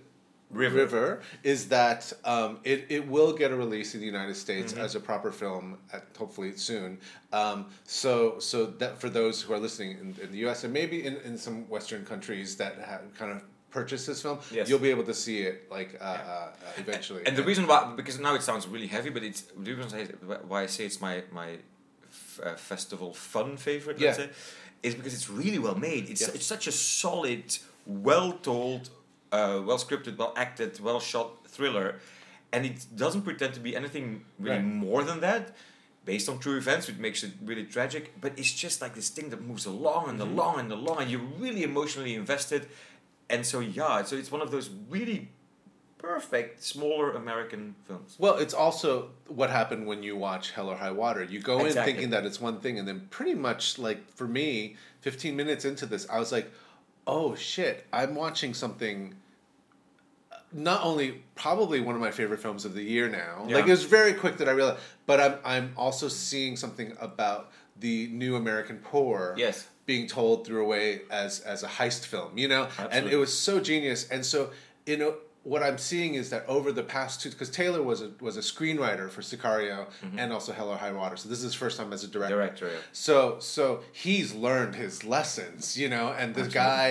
River. 0.51 0.77
River, 0.79 1.23
is 1.45 1.69
that 1.69 2.13
um, 2.25 2.59
it, 2.65 2.87
it 2.89 3.07
will 3.07 3.33
get 3.33 3.53
a 3.53 3.57
release 3.57 3.95
in 3.95 4.01
the 4.01 4.07
United 4.07 4.35
States 4.35 4.73
Mm-hmm. 4.73 4.83
as 4.83 4.97
a 4.97 5.01
proper 5.01 5.31
film, 5.31 5.79
at, 5.93 6.05
hopefully 6.19 6.57
soon. 6.57 6.99
Um, 7.33 7.67
so 7.85 8.41
so 8.41 8.67
that 8.67 9.01
for 9.01 9.09
those 9.09 9.41
who 9.41 9.53
are 9.55 9.61
listening 9.61 9.93
in, 10.01 10.17
in 10.21 10.33
the 10.33 10.39
U.S. 10.39 10.65
and 10.65 10.73
maybe 10.73 11.07
in, 11.07 11.19
in 11.19 11.39
some 11.39 11.69
Western 11.69 12.05
countries 12.05 12.57
that 12.57 12.75
have 12.81 13.03
kind 13.17 13.31
of 13.31 13.43
purchased 13.71 14.07
this 14.07 14.23
film, 14.23 14.39
Yes. 14.51 14.69
you'll 14.69 14.79
be 14.89 14.91
able 14.91 15.05
to 15.05 15.15
see 15.15 15.39
it 15.43 15.71
like 15.71 15.91
uh, 16.01 16.05
uh, 16.05 16.09
uh, 16.09 16.53
eventually. 16.85 17.23
And 17.27 17.37
the 17.37 17.43
reason 17.51 17.67
why, 17.67 17.93
because 17.97 18.19
now 18.19 18.35
it 18.35 18.43
sounds 18.43 18.67
really 18.67 18.87
heavy, 18.97 19.11
but 19.11 19.23
it's 19.23 19.43
the 19.43 19.75
reason 19.75 20.09
why 20.49 20.63
I 20.63 20.67
say 20.67 20.85
it's 20.87 21.01
my 21.01 21.15
my 21.41 21.49
f- 22.11 22.41
uh, 22.45 22.57
festival 22.57 23.13
fun 23.15 23.57
favorite. 23.57 24.01
Let's 24.01 24.19
Yeah. 24.19 24.27
say, 24.27 24.31
is 24.83 24.95
because 24.95 25.15
it's 25.15 25.29
really 25.31 25.59
well 25.67 25.77
made. 25.91 26.05
It's 26.13 26.23
Yeah. 26.23 26.35
it's 26.37 26.47
such 26.55 26.67
a 26.67 26.73
solid, 26.73 27.45
well 27.87 28.33
told, 28.51 28.83
uh, 29.33 29.61
well 29.69 29.79
scripted, 29.79 30.17
well 30.23 30.33
acted, 30.37 30.81
well 30.81 31.01
shot 31.01 31.29
thriller, 31.55 31.89
and 32.53 32.61
it 32.67 32.77
doesn't 32.97 33.23
pretend 33.23 33.53
to 33.55 33.61
be 33.61 33.73
anything 33.77 34.07
really 34.39 34.57
Right. 34.57 34.65
more 34.89 35.03
than 35.05 35.21
that. 35.21 35.45
based 36.15 36.31
on 36.31 36.39
true 36.39 36.57
events, 36.57 36.85
which 36.89 36.97
makes 36.97 37.23
it 37.23 37.33
really 37.51 37.67
tragic. 37.77 38.05
But 38.25 38.33
it's 38.41 38.55
just 38.65 38.81
like 38.81 38.95
this 38.95 39.11
thing 39.17 39.29
that 39.33 39.41
moves 39.51 39.67
along 39.67 40.09
and 40.09 40.19
along 40.29 40.55
and 40.63 40.73
along, 40.73 40.97
and 41.03 41.09
you're 41.11 41.29
really 41.45 41.63
emotionally 41.63 42.15
invested. 42.15 42.63
And 43.31 43.47
so 43.47 43.61
yeah, 43.61 44.03
so 44.03 44.17
it's 44.17 44.31
one 44.33 44.43
of 44.43 44.51
those 44.51 44.69
really 44.91 45.29
perfect 45.99 46.63
smaller 46.63 47.13
American 47.13 47.75
films. 47.87 48.17
Well, 48.19 48.37
it's 48.39 48.55
also 48.55 49.11
what 49.29 49.51
happened 49.51 49.87
when 49.87 50.03
you 50.03 50.17
watch 50.17 50.51
Hell 50.53 50.69
or 50.71 50.77
High 50.77 50.91
Water. 50.91 51.23
You 51.23 51.41
go 51.41 51.59
Exactly. 51.65 51.69
in 51.81 51.85
thinking 51.97 52.11
that 52.11 52.25
it's 52.27 52.41
one 52.41 52.59
thing, 52.61 52.79
and 52.79 52.89
then 52.89 53.07
pretty 53.11 53.35
much 53.35 53.79
like 53.79 54.11
for 54.15 54.27
me, 54.27 54.77
fifteen 55.01 55.37
minutes 55.37 55.65
into 55.65 55.87
this, 55.87 56.09
I 56.11 56.19
was 56.19 56.33
like, 56.33 56.51
"Oh 57.07 57.35
shit! 57.35 57.87
I'm 57.93 58.15
watching 58.15 58.55
something." 58.55 59.15
uh, 60.33 60.37
Not 60.53 60.83
only 60.85 61.23
probably 61.35 61.81
one 61.81 61.95
of 61.95 62.01
my 62.01 62.11
favorite 62.11 62.41
films 62.41 62.65
of 62.65 62.75
the 62.75 62.83
year 62.83 63.09
now. 63.09 63.45
Yeah. 63.47 63.57
Like 63.57 63.67
it 63.67 63.71
was 63.71 63.85
very 63.85 64.15
quick 64.15 64.39
that 64.39 64.49
I 64.49 64.53
realized, 64.53 64.81
but 65.07 65.21
I'm 65.21 65.35
I'm 65.45 65.73
also 65.77 66.09
seeing 66.09 66.57
something 66.57 66.97
about 67.01 67.51
the 67.79 68.09
new 68.09 68.37
American 68.37 68.79
poor 68.79 69.35
Yes. 69.39 69.69
Being 69.95 70.07
told 70.07 70.37
through 70.47 70.63
a 70.67 70.69
way 70.75 70.87
as 71.11 71.41
as 71.41 71.61
a 71.65 71.71
heist 71.79 72.05
film, 72.13 72.31
you 72.43 72.49
know, 72.53 72.65
and 72.95 73.03
it 73.15 73.19
was 73.25 73.33
so 73.49 73.55
genius. 73.71 74.01
And 74.15 74.23
so 74.33 74.39
you 74.87 74.97
know 75.03 75.13
what 75.43 75.63
I'm 75.69 75.79
seeing 75.79 76.13
is 76.21 76.27
that 76.31 76.43
over 76.57 76.71
the 76.81 76.85
past 76.97 77.15
two, 77.23 77.31
because 77.31 77.51
Taylor 77.51 77.83
was 77.83 78.01
a 78.07 78.11
was 78.21 78.37
a 78.37 78.45
screenwriter 78.53 79.07
for 79.15 79.23
Sicario 79.31 79.79
and 80.21 80.33
also 80.37 80.53
Hell 80.53 80.69
or 80.75 80.77
High 80.77 80.93
Water, 81.01 81.17
so 81.17 81.29
this 81.29 81.39
is 81.39 81.45
his 81.51 81.55
first 81.65 81.77
time 81.79 81.93
as 81.93 82.05
a 82.05 82.11
director. 82.17 82.37
Director, 82.37 82.69
yeah. 82.69 82.79
So 82.93 83.15
so 83.57 83.65
he's 84.05 84.29
learned 84.47 84.75
his 84.85 84.95
lessons, 85.17 85.77
you 85.83 85.89
know, 85.95 86.07
and 86.21 86.37
this 86.37 86.49
guy 86.53 86.87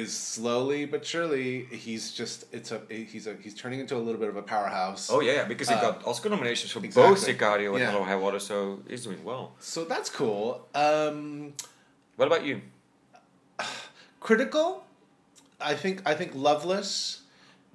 is 0.00 0.10
slowly 0.34 0.84
but 0.84 1.06
surely 1.12 1.46
he's 1.84 2.04
just 2.20 2.38
it's 2.58 2.70
a 2.76 2.78
he's 3.12 3.26
a 3.28 3.34
he's 3.44 3.54
turning 3.62 3.78
into 3.84 3.94
a 4.00 4.02
little 4.06 4.20
bit 4.24 4.30
of 4.34 4.38
a 4.44 4.46
powerhouse. 4.54 5.04
Oh 5.14 5.20
yeah, 5.26 5.34
yeah, 5.38 5.44
because 5.52 5.68
he 5.72 5.76
Uh, 5.78 5.86
got 5.86 5.94
Oscar 6.10 6.28
nominations 6.34 6.70
for 6.72 6.80
both. 6.80 7.18
Sicario 7.28 7.70
and 7.76 7.78
Yeah. 7.82 7.90
Hell 7.92 8.00
or 8.04 8.08
High 8.12 8.22
Water, 8.26 8.40
so 8.50 8.56
he's 8.90 9.04
doing 9.08 9.22
well. 9.30 9.44
So 9.72 9.78
that's 9.92 10.10
cool. 10.20 10.44
Um, 10.74 11.52
What 12.16 12.26
about 12.26 12.44
you? 12.44 12.60
critical 14.20 14.84
i 15.60 15.74
think 15.74 16.02
i 16.04 16.12
think 16.14 16.34
loveless 16.34 17.22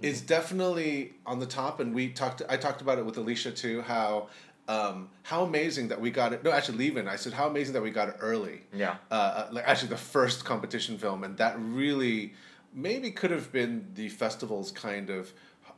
is 0.01 0.19
definitely 0.21 1.13
on 1.25 1.39
the 1.39 1.45
top 1.45 1.79
and 1.79 1.93
we 1.93 2.09
talked 2.09 2.41
i 2.49 2.57
talked 2.57 2.81
about 2.81 2.97
it 2.97 3.05
with 3.05 3.17
alicia 3.17 3.51
too 3.51 3.81
how 3.83 4.27
um, 4.67 5.09
how 5.23 5.43
amazing 5.43 5.87
that 5.89 5.99
we 5.99 6.11
got 6.11 6.33
it 6.33 6.43
no 6.43 6.51
actually 6.51 6.77
leaving 6.77 7.07
i 7.07 7.15
said 7.15 7.33
how 7.33 7.47
amazing 7.47 7.73
that 7.73 7.81
we 7.81 7.89
got 7.89 8.09
it 8.09 8.15
early 8.19 8.61
Yeah. 8.73 8.95
uh, 9.09 9.13
uh, 9.13 9.47
like 9.51 9.65
actually 9.67 9.89
the 9.89 9.97
first 9.97 10.43
competition 10.45 10.97
film 10.97 11.23
and 11.23 11.37
that 11.37 11.55
really 11.59 12.33
maybe 12.73 13.11
could 13.11 13.31
have 13.31 13.51
been 13.51 13.85
the 13.95 14.09
festival's 14.09 14.71
kind 14.71 15.09
of 15.09 15.31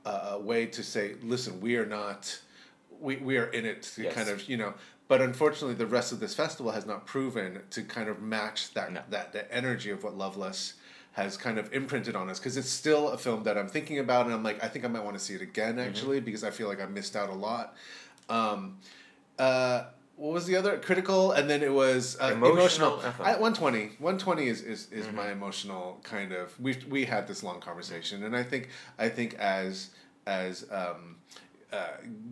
uh, 0.06 0.38
way 0.42 0.66
to 0.68 0.84
say 0.84 1.16
listen 1.24 1.62
we 1.62 1.76
are 1.78 1.86
not 1.86 2.40
we, 3.00 3.16
we 3.18 3.38
are 3.38 3.46
in 3.48 3.66
it 3.66 3.84
to 3.84 4.04
Yes. 4.04 4.14
kind 4.14 4.30
of 4.30 4.48
you 4.50 4.58
know 4.58 4.74
but 5.14 5.22
unfortunately 5.22 5.76
the 5.76 5.86
rest 5.86 6.12
of 6.12 6.20
this 6.20 6.34
festival 6.34 6.72
has 6.72 6.88
not 6.88 7.06
proven 7.06 7.62
to 7.70 7.84
kind 7.84 8.10
of 8.10 8.20
match 8.20 8.74
that 8.74 8.92
No. 8.92 9.02
that 9.12 9.32
the 9.32 9.44
energy 9.54 9.92
of 9.92 10.04
what 10.04 10.18
loveless 10.18 10.74
has 11.12 11.38
kind 11.38 11.60
of 11.60 11.72
imprinted 11.72 12.16
on 12.16 12.30
us 12.32 12.40
because 12.40 12.58
it's 12.58 12.70
still 12.82 13.10
a 13.10 13.18
film 13.20 13.44
that 13.44 13.56
i'm 13.60 13.68
thinking 13.68 14.00
about 14.00 14.26
and 14.26 14.34
i'm 14.34 14.42
like 14.50 14.64
i 14.64 14.68
think 14.68 14.84
i 14.84 14.88
might 14.88 15.04
want 15.04 15.16
to 15.16 15.24
see 15.24 15.36
it 15.36 15.42
again 15.42 15.76
Mm-hmm. 15.76 15.88
actually 15.90 16.20
because 16.20 16.44
i 16.44 16.50
feel 16.50 16.68
like 16.68 16.82
i 16.82 16.88
missed 16.88 17.16
out 17.16 17.30
a 17.30 17.34
lot 17.48 17.76
um, 18.28 18.78
uh, 19.38 19.84
what 20.16 20.34
was 20.34 20.46
the 20.48 20.56
other 20.56 20.78
critical 20.80 21.32
and 21.34 21.48
then 21.50 21.62
it 21.62 21.72
was 21.74 22.18
uh, 22.22 22.32
Emotional 22.34 22.94
emotional. 23.02 23.26
I, 23.26 23.32
120 23.34 23.96
120 24.00 24.48
is 24.48 24.62
is, 24.62 24.92
is 24.92 25.06
my 25.12 25.32
emotional 25.32 26.00
kind 26.04 26.32
of 26.32 26.60
we 26.60 26.72
we 26.90 27.06
had 27.06 27.28
this 27.28 27.44
long 27.44 27.60
conversation 27.60 28.24
and 28.24 28.36
i 28.36 28.44
think 28.52 28.70
i 28.98 29.10
think 29.10 29.36
as 29.36 29.90
as 30.26 30.66
um 30.72 31.18
uh, 31.74 31.88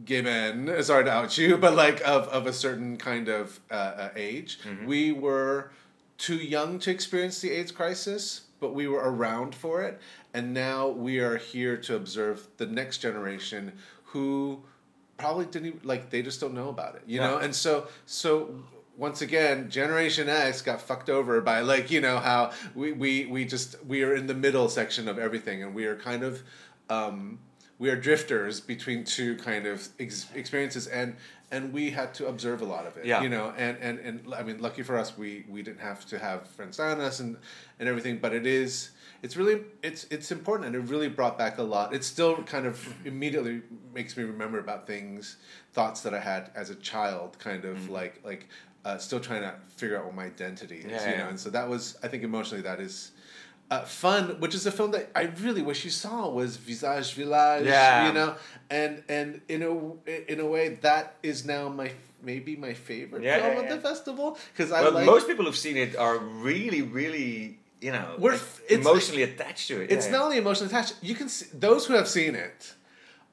gay 0.05 0.21
men, 0.21 0.83
sorry 0.83 1.03
to 1.05 1.11
out 1.11 1.37
you, 1.37 1.57
but 1.65 1.75
like 1.75 1.99
of, 2.01 2.27
of 2.27 2.45
a 2.47 2.53
certain 2.53 2.97
kind 2.97 3.27
of 3.27 3.59
uh, 3.69 3.73
uh, 3.73 4.09
age, 4.15 4.59
we 4.85 5.11
were 5.11 5.71
too 6.17 6.35
young 6.35 6.77
to 6.79 6.91
experience 6.91 7.41
the 7.41 7.51
AIDS 7.51 7.71
crisis, 7.71 8.41
but 8.59 8.73
we 8.73 8.87
were 8.87 8.99
around 8.99 9.55
for 9.55 9.81
it, 9.81 9.99
and 10.33 10.53
now 10.53 10.87
we 10.87 11.19
are 11.19 11.37
here 11.37 11.75
to 11.77 11.95
observe 11.95 12.47
the 12.57 12.65
next 12.65 12.99
generation 12.99 13.73
who 14.05 14.61
probably 15.17 15.45
didn't 15.45 15.85
like 15.85 16.09
they 16.09 16.21
just 16.21 16.39
don't 16.39 16.53
know 16.53 16.69
about 16.69 16.95
it, 16.95 17.01
you 17.07 17.19
know, 17.19 17.37
and 17.37 17.55
so 17.55 17.87
so 18.05 18.63
once 18.97 19.21
again, 19.21 19.69
Generation 19.69 20.29
X 20.29 20.61
got 20.61 20.79
fucked 20.79 21.09
over 21.09 21.41
by 21.41 21.61
like 21.61 21.89
you 21.89 22.01
know 22.01 22.19
how 22.19 22.51
we 22.75 22.91
we 22.91 23.25
we 23.25 23.45
just 23.45 23.83
we 23.85 24.03
are 24.03 24.13
in 24.13 24.27
the 24.27 24.35
middle 24.35 24.69
section 24.69 25.07
of 25.07 25.17
everything, 25.17 25.63
and 25.63 25.73
we 25.73 25.85
are 25.85 25.95
kind 25.95 26.23
of. 26.23 26.43
Um, 26.89 27.39
we 27.81 27.89
are 27.89 27.95
drifters 28.09 28.55
between 28.73 28.99
two 29.03 29.31
kind 29.49 29.65
of 29.65 29.77
ex- 29.99 30.27
experiences 30.41 30.85
and 30.87 31.09
and 31.53 31.73
we 31.77 31.83
had 31.99 32.09
to 32.19 32.23
observe 32.27 32.59
a 32.61 32.65
lot 32.75 32.85
of 32.89 32.95
it 32.97 33.05
Yeah. 33.05 33.21
you 33.25 33.29
know 33.35 33.45
and, 33.65 33.75
and 33.87 33.95
and 34.07 34.15
i 34.39 34.41
mean 34.47 34.57
lucky 34.67 34.83
for 34.83 34.95
us 35.03 35.09
we 35.17 35.29
we 35.53 35.59
didn't 35.67 35.81
have 35.89 36.05
to 36.11 36.15
have 36.27 36.39
friends 36.57 36.79
on 36.79 37.01
us 37.09 37.19
and 37.23 37.31
and 37.79 37.85
everything 37.91 38.15
but 38.25 38.31
it 38.39 38.45
is 38.45 38.91
it's 39.23 39.35
really 39.39 39.57
it's 39.89 40.03
it's 40.15 40.29
important 40.31 40.63
and 40.67 40.75
it 40.79 40.83
really 40.93 41.09
brought 41.19 41.37
back 41.43 41.57
a 41.57 41.63
lot 41.75 41.87
it 41.97 42.03
still 42.03 42.33
kind 42.55 42.65
of 42.71 42.75
immediately 43.13 43.55
makes 43.97 44.15
me 44.17 44.23
remember 44.33 44.59
about 44.59 44.81
things 44.93 45.37
thoughts 45.77 45.99
that 46.05 46.13
i 46.13 46.19
had 46.19 46.43
as 46.61 46.69
a 46.69 46.75
child 46.91 47.29
kind 47.39 47.63
of 47.65 47.89
like 47.89 48.13
like 48.23 48.43
uh, 48.83 48.97
still 48.97 49.19
trying 49.19 49.43
to 49.43 49.53
figure 49.79 49.95
out 49.97 50.05
what 50.07 50.15
my 50.21 50.25
identity 50.25 50.77
is 50.77 50.85
Yeah, 50.85 51.05
you 51.05 51.11
yeah. 51.11 51.17
know 51.23 51.29
and 51.29 51.39
so 51.39 51.49
that 51.57 51.67
was 51.73 51.83
i 52.03 52.07
think 52.07 52.21
emotionally 52.23 52.63
that 52.63 52.79
is 52.79 53.11
uh, 53.71 53.85
fun, 53.85 54.39
which 54.41 54.53
is 54.53 54.65
a 54.65 54.71
film 54.71 54.91
that 54.91 55.09
I 55.15 55.23
really 55.45 55.61
wish 55.61 55.85
you 55.85 55.91
saw 55.91 56.29
was 56.29 56.57
Visages 56.57 57.11
Villages. 57.11 57.67
Yeah. 57.67 58.07
you 58.07 58.13
know, 58.13 58.35
and 58.69 58.93
and 59.09 59.41
in 59.47 59.63
a 59.63 59.71
in 60.31 60.39
a 60.39 60.45
way 60.45 60.65
that 60.87 61.15
is 61.23 61.45
now 61.45 61.69
my 61.69 61.89
maybe 62.21 62.55
my 62.55 62.73
favorite 62.73 63.23
Yeah, 63.23 63.39
film 63.39 63.53
yeah, 63.55 63.61
at 63.63 63.69
the 63.69 63.79
festival 63.89 64.37
because 64.53 64.71
I 64.71 64.81
well, 64.83 64.91
like 64.91 65.05
most 65.05 65.25
people 65.27 65.45
who've 65.45 65.55
seen 65.67 65.77
it 65.77 65.95
are 65.95 66.17
really, 66.19 66.81
really, 66.83 67.57
you 67.79 67.91
know, 67.91 68.15
We're 68.19 68.33
like, 68.33 68.41
emotionally 68.69 69.23
attached 69.23 69.67
to 69.69 69.81
it. 69.81 69.89
it's 69.91 70.05
yeah, 70.05 70.11
not 70.11 70.21
only 70.25 70.37
emotionally 70.37 70.69
attached. 70.71 70.95
You 71.01 71.15
can 71.15 71.29
see 71.29 71.47
those 71.57 71.85
who 71.87 71.93
have 71.93 72.07
seen 72.07 72.35
it 72.35 72.73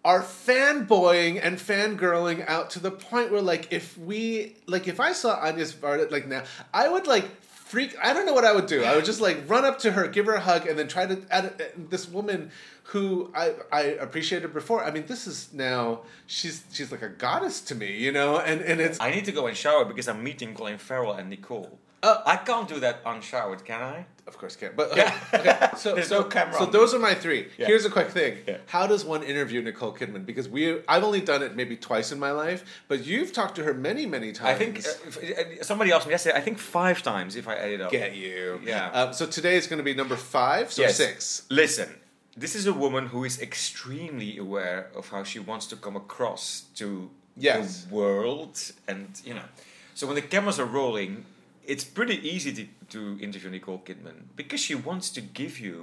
are 0.05 0.23
fanboying 0.23 1.41
and 1.43 1.59
fangirling 1.59 2.49
out 2.49 2.71
to 2.71 2.79
the 2.81 2.91
point 2.91 3.33
where 3.33 3.43
like 3.43 3.73
if 3.73 3.99
we 3.99 4.57
like 4.67 4.87
if 4.89 5.01
I 5.01 5.13
saw 5.13 5.39
Agnès 5.41 5.75
Varda 5.75 6.11
like 6.11 6.27
now 6.29 6.45
I 6.73 6.89
would 6.89 7.07
like 7.07 7.27
freak 7.69 7.97
I 8.03 8.13
don't 8.13 8.27
know 8.27 8.33
what 8.33 8.45
I 8.45 8.53
would 8.53 8.67
do 8.67 8.83
I 8.85 8.97
would 8.97 9.05
just 9.05 9.21
like 9.21 9.39
run 9.49 9.65
up 9.65 9.79
to 9.81 9.93
her 9.93 10.09
give 10.09 10.27
her 10.27 10.35
a 10.35 10.41
hug 10.41 10.67
and 10.67 10.79
then 10.79 10.89
try 10.89 11.07
to 11.07 11.21
add 11.31 11.63
this 11.91 12.09
woman 12.09 12.51
who 12.85 13.31
I 13.35 13.55
I 13.71 13.83
appreciated 14.07 14.53
before 14.53 14.85
I 14.85 14.91
mean 14.91 15.07
this 15.07 15.27
is 15.27 15.53
now 15.53 16.01
she's 16.27 16.65
she's 16.73 16.91
like 16.91 17.03
a 17.03 17.09
goddess 17.09 17.61
to 17.63 17.75
me 17.75 17.97
you 17.97 18.13
know 18.13 18.39
and 18.39 18.61
and 18.63 18.81
it's 18.81 18.99
I 19.01 19.11
need 19.11 19.25
to 19.27 19.33
go 19.33 19.47
and 19.47 19.57
shower 19.57 19.85
because 19.85 20.09
I'm 20.09 20.23
meeting 20.23 20.55
Colin 20.55 20.79
Farrell 20.79 21.13
and 21.13 21.29
Nicole. 21.31 21.79
Uh, 22.03 22.23
I 22.25 22.37
can't 22.37 22.69
do 22.69 22.79
that 22.81 23.01
unshowered, 23.05 23.65
can 23.65 23.83
I? 23.83 24.07
Of 24.29 24.37
course, 24.37 24.57
can't. 24.57 24.77
But 24.77 24.93
okay, 24.93 25.11
okay, 25.33 25.69
so 25.79 25.99
so, 26.03 26.21
no 26.21 26.25
camera 26.25 26.55
So 26.59 26.67
those 26.67 26.93
are 26.93 26.99
my 26.99 27.15
three. 27.15 27.49
Yeah. 27.57 27.67
Here's 27.67 27.87
a 27.87 27.91
quick 27.91 28.11
thing. 28.11 28.37
Yeah. 28.47 28.59
How 28.67 28.87
does 28.87 29.03
one 29.03 29.23
interview 29.23 29.63
Nicole 29.63 29.95
Kidman? 29.95 30.27
Because 30.27 30.51
we, 30.51 30.81
I've 30.87 31.03
only 31.03 31.23
done 31.23 31.43
it 31.43 31.57
maybe 31.57 31.77
twice 31.77 32.13
in 32.13 32.19
my 32.19 32.31
life, 32.31 32.63
but 32.89 33.07
you've 33.07 33.33
talked 33.33 33.57
to 33.57 33.65
her 33.65 33.73
many, 33.73 34.05
many 34.05 34.33
times. 34.33 34.49
I 34.51 34.55
think 34.55 34.85
uh, 34.85 35.61
uh, 35.61 35.65
somebody 35.65 35.93
asked 35.93 36.07
me 36.07 36.13
yesterday. 36.13 36.37
I 36.37 36.43
think 36.43 36.59
five 36.59 37.03
times 37.03 37.37
if 37.37 37.49
I 37.49 37.55
add 37.57 37.71
it 37.71 37.81
up. 37.81 37.91
get 37.91 38.15
you. 38.15 38.61
Yeah. 38.63 38.91
Um, 38.91 39.13
so 39.15 39.25
today 39.27 39.57
is 39.57 39.67
going 39.67 39.79
to 39.79 39.85
be 39.85 39.95
number 39.95 40.17
five. 40.17 40.71
So 40.73 40.83
Yes. 40.83 40.97
six. 40.97 41.47
Listen, 41.49 41.89
this 42.37 42.55
is 42.55 42.67
a 42.67 42.75
woman 42.75 43.07
who 43.07 43.25
is 43.25 43.41
extremely 43.41 44.37
aware 44.37 44.91
of 44.95 45.09
how 45.09 45.25
she 45.25 45.39
wants 45.39 45.67
to 45.69 45.77
come 45.77 45.97
across 45.97 46.65
to 46.77 47.09
Yes. 47.35 47.85
the 47.85 47.95
world, 47.95 48.61
and 48.87 49.09
you 49.25 49.33
know, 49.33 49.49
so 49.95 50.07
when 50.07 50.17
the 50.17 50.23
cameras 50.23 50.59
are 50.61 50.67
rolling, 50.67 51.25
it's 51.73 51.85
pretty 51.99 52.17
easy 52.35 52.53
to, 52.59 52.65
to 52.95 53.01
interview 53.27 53.51
Nicole 53.51 53.81
Kidman 53.87 54.19
because 54.41 54.61
she 54.69 54.75
wants 54.75 55.07
to 55.17 55.21
give 55.21 55.55
you 55.67 55.77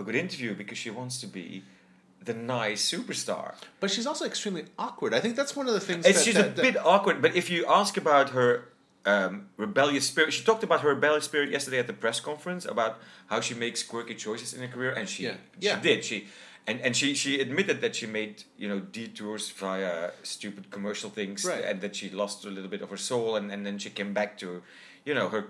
a 0.00 0.02
good 0.06 0.14
interview 0.24 0.50
because 0.62 0.78
she 0.84 0.90
wants 0.90 1.14
to 1.22 1.26
be 1.38 1.62
the 2.28 2.34
nice 2.34 2.82
superstar. 2.94 3.54
But 3.80 3.88
she's 3.94 4.06
also 4.10 4.24
extremely 4.32 4.64
awkward. 4.86 5.14
I 5.14 5.20
think 5.20 5.34
that's 5.36 5.54
one 5.60 5.66
of 5.70 5.74
the 5.78 5.84
things. 5.88 6.04
It's 6.04 6.18
that, 6.18 6.24
she's 6.24 6.34
that- 6.34 6.46
a 6.46 6.50
that- 6.56 6.62
bit 6.62 6.76
awkward, 6.94 7.22
but 7.22 7.32
if 7.36 7.46
you 7.50 7.60
ask 7.80 7.96
about 7.96 8.30
her 8.38 8.50
um, 9.06 9.34
rebellious 9.56 10.06
spirit, 10.12 10.32
she 10.36 10.42
talked 10.44 10.64
about 10.64 10.80
her 10.84 10.90
rebellious 10.96 11.24
spirit 11.30 11.48
yesterday 11.50 11.78
at 11.78 11.86
the 11.86 11.98
press 12.04 12.18
conference 12.20 12.64
about 12.74 12.98
how 13.28 13.40
she 13.40 13.54
makes 13.54 13.82
quirky 13.82 14.14
choices 14.14 14.52
in 14.54 14.60
her 14.60 14.68
career, 14.76 14.92
and 14.98 15.08
she 15.08 15.22
Yeah. 15.24 15.36
she 15.60 15.66
Yeah. 15.66 15.80
did 15.80 16.04
she. 16.04 16.18
And, 16.66 16.80
and 16.82 16.94
she, 16.94 17.14
she 17.14 17.40
admitted 17.40 17.80
that 17.84 17.96
she 17.96 18.06
made 18.06 18.34
you 18.58 18.68
know 18.68 18.80
detours 18.80 19.48
via 19.62 20.10
stupid 20.34 20.64
commercial 20.70 21.08
things 21.08 21.44
Right. 21.44 21.64
and 21.64 21.80
that 21.80 21.96
she 21.96 22.10
lost 22.10 22.44
a 22.44 22.50
little 22.50 22.68
bit 22.68 22.82
of 22.82 22.90
her 22.90 22.98
soul 22.98 23.36
and, 23.36 23.50
and 23.52 23.64
then 23.64 23.78
she 23.78 23.88
came 23.88 24.12
back 24.12 24.36
to 24.42 24.62
you 25.08 25.14
know 25.14 25.28
her 25.34 25.42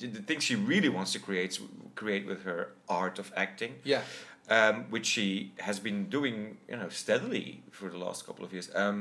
the, 0.00 0.06
things 0.28 0.42
she 0.48 0.56
really 0.72 0.88
wants 0.96 1.10
to 1.14 1.18
create 1.26 1.52
create 2.00 2.24
with 2.30 2.40
her 2.48 2.60
art 3.00 3.16
of 3.22 3.26
acting 3.44 3.72
Yeah. 3.92 4.02
um, 4.56 4.76
which 4.94 5.06
she 5.14 5.26
has 5.68 5.76
been 5.86 5.98
doing, 6.16 6.36
you 6.70 6.76
know, 6.80 6.88
steadily 7.02 7.46
for 7.78 7.86
the 7.94 7.98
last 8.06 8.20
couple 8.26 8.44
of 8.46 8.50
years. 8.56 8.68
Um, 8.82 8.98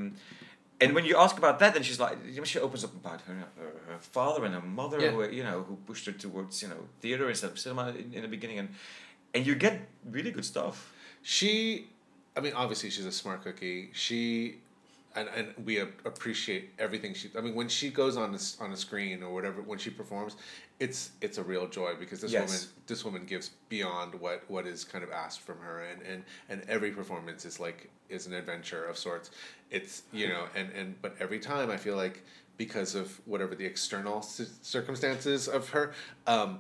and 0.81 0.89
when 0.95 1.05
you 1.09 1.15
ask 1.25 1.33
about 1.43 1.55
that, 1.61 1.71
then 1.75 1.83
she's 1.87 1.99
like, 2.05 2.17
she 2.51 2.59
opens 2.67 2.83
up 2.87 2.93
about 3.03 3.19
her, 3.27 3.35
her, 3.61 3.71
her 3.93 3.99
father 4.17 4.41
and 4.47 4.53
her 4.59 4.67
mother, 4.81 4.97
Yeah. 4.99 5.11
who, 5.11 5.29
you 5.39 5.43
know, 5.49 5.57
who 5.67 5.75
pushed 5.89 6.05
her 6.09 6.15
towards, 6.25 6.61
you 6.63 6.69
know, 6.71 6.81
theater 7.03 7.25
instead 7.33 7.51
of 7.53 7.57
cinema 7.65 7.85
in, 8.01 8.07
in 8.17 8.21
the 8.25 8.31
beginning, 8.37 8.57
and 8.61 8.69
and 9.35 9.41
you 9.47 9.53
get 9.67 9.75
really 10.15 10.31
good 10.37 10.47
stuff. 10.53 10.75
She, 11.35 11.51
I 12.35 12.39
mean, 12.43 12.53
obviously 12.63 12.89
she's 12.93 13.05
a 13.15 13.17
smart 13.23 13.39
cookie. 13.45 13.81
She 14.05 14.57
and, 15.15 15.27
and 15.35 15.65
we 15.65 15.79
appreciate 15.79 16.71
everything 16.79 17.13
she. 17.13 17.29
I 17.37 17.41
mean, 17.41 17.55
when 17.55 17.67
she 17.67 17.89
goes 17.89 18.17
on 18.17 18.31
this 18.31 18.57
on 18.61 18.71
a 18.71 18.77
screen 18.77 19.23
or 19.23 19.33
whatever, 19.33 19.61
when 19.61 19.77
she 19.79 19.89
performs, 19.89 20.35
it's 20.79 21.11
it's 21.21 21.37
a 21.37 21.43
real 21.43 21.67
joy 21.67 21.93
because 21.99 22.21
this 22.21 22.31
Yes. 22.31 22.47
woman 22.47 22.61
this 22.87 23.05
woman 23.05 23.25
gives 23.25 23.51
beyond 23.69 24.15
what 24.15 24.43
what 24.49 24.65
is 24.65 24.83
kind 24.83 25.03
of 25.03 25.11
asked 25.11 25.41
from 25.41 25.57
her, 25.59 25.81
and 25.83 26.01
and 26.03 26.23
and 26.49 26.63
every 26.69 26.91
performance 26.91 27.45
is 27.45 27.59
like 27.59 27.89
is 28.09 28.27
an 28.27 28.33
adventure 28.33 28.85
of 28.85 28.97
sorts. 28.97 29.31
It's 29.69 30.03
you 30.11 30.27
know, 30.27 30.45
and 30.55 30.71
and 30.73 31.01
but 31.01 31.15
every 31.19 31.39
time 31.39 31.69
I 31.69 31.77
feel 31.77 31.95
like 31.95 32.23
because 32.57 32.95
of 32.95 33.19
whatever 33.25 33.55
the 33.55 33.65
external 33.65 34.21
circumstances 34.21 35.47
of 35.47 35.69
her. 35.69 35.93
Um, 36.27 36.59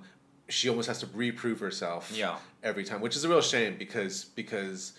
she 0.49 0.67
almost 0.67 0.89
has 0.89 0.99
to 0.99 1.07
reprove 1.13 1.61
herself 1.61 2.11
Yeah. 2.13 2.35
every 2.61 2.83
time, 2.83 2.99
which 2.99 3.15
is 3.15 3.23
a 3.23 3.29
real 3.29 3.39
shame 3.41 3.77
because 3.77 4.25
because 4.25 4.91